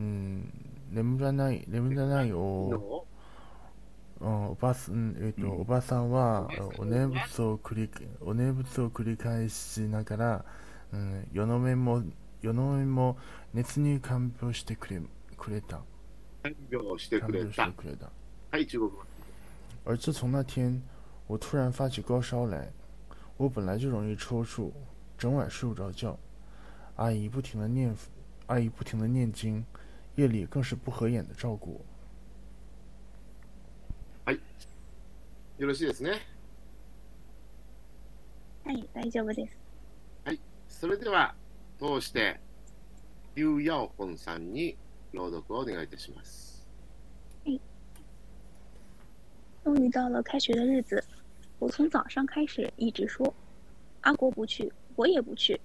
[0.00, 0.50] うん、
[0.90, 3.06] 眠らない眠らないを
[4.20, 4.26] の？
[4.26, 6.48] うんおばす、うんえっとおばさんは
[6.78, 7.90] お念仏を繰り
[8.20, 10.44] お念仏を繰り返しながら、
[10.92, 12.02] うん、世の目も
[12.40, 13.18] 世の目も
[13.52, 15.00] 熱に看病してくれ
[15.36, 15.80] くれた
[16.42, 17.20] 看病して。
[17.20, 17.70] くれた。
[18.50, 18.96] はい、中国語。
[19.84, 20.82] 而自从那天，
[21.26, 22.70] 我突然发起高烧来，
[23.36, 24.70] 我本来就容易抽搐，
[25.16, 26.18] 整晚睡不着觉。
[26.96, 27.94] 阿姨不停的念，
[28.46, 29.64] 阿姨不停的念经，
[30.15, 31.81] 夜里更是不合眼的照顾
[34.25, 34.31] 我。
[35.57, 36.19] よろしいですね。
[38.65, 39.57] はい、大丈夫です。
[40.67, 41.33] それでは、
[41.79, 42.39] 通して、
[43.35, 44.75] リュウ・ヤオホンさんに
[45.13, 46.67] 朗読をお願いいたします。
[49.63, 51.03] 终于到了开学的日子，
[51.59, 53.33] 我从早上开始一直说，
[54.01, 55.59] 阿国不去，我也不去。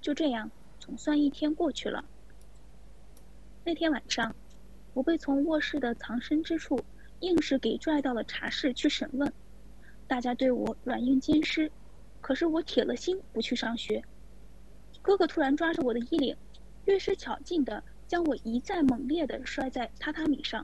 [0.00, 2.04] 就这样，总算一天过去了。
[3.67, 4.35] 那天晚上，
[4.93, 6.79] 我被从卧室的藏身之处
[7.21, 9.33] 硬是给拽到了茶室去审问，
[10.07, 11.71] 大家对我软硬兼施，
[12.21, 14.03] 可是我铁了心不去上学。
[15.01, 16.37] 哥哥突然抓着我的衣领，
[16.85, 20.63] 略施巧劲的将我一再猛烈的摔在榻榻米上，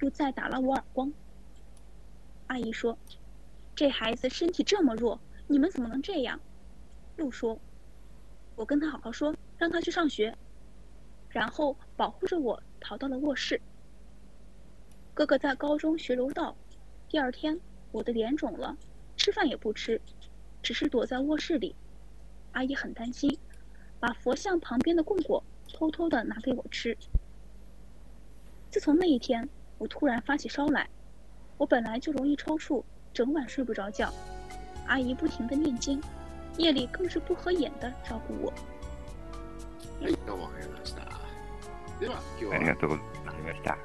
[0.00, 1.12] 又再打了我耳光。
[2.46, 2.96] 阿姨说
[3.76, 6.40] ：“这孩子身体这么弱，你们怎么能这样？”
[7.16, 7.60] 又说
[8.56, 10.34] ：“我跟他好好说，让他去上学。”
[11.28, 13.60] 然后保护着我逃到了卧室。
[15.14, 16.54] 哥哥在高中学柔道，
[17.08, 17.58] 第二天
[17.90, 18.76] 我的脸肿了，
[19.16, 20.00] 吃饭也不吃，
[20.62, 21.74] 只是躲在卧室里。
[22.52, 23.38] 阿姨很担心，
[24.00, 26.96] 把佛像旁边的供果偷偷的拿给我吃。
[28.70, 29.48] 自从那一天，
[29.78, 30.88] 我突然发起烧来。
[31.56, 34.12] 我本来就容易抽搐，整晚睡不着觉。
[34.86, 36.00] 阿姨不停的念经，
[36.56, 38.52] 夜里更是不合眼的照顾我。
[42.00, 43.04] では、今日はありがとうござい
[43.42, 43.78] ました。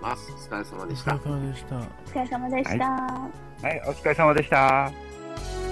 [0.00, 0.32] ます。
[0.32, 1.30] お疲れ様でしたお疲れ。
[1.30, 1.76] 様でした。
[1.76, 2.86] お疲れ様でした。
[2.86, 3.30] は
[3.64, 5.67] い、お疲れ様でした。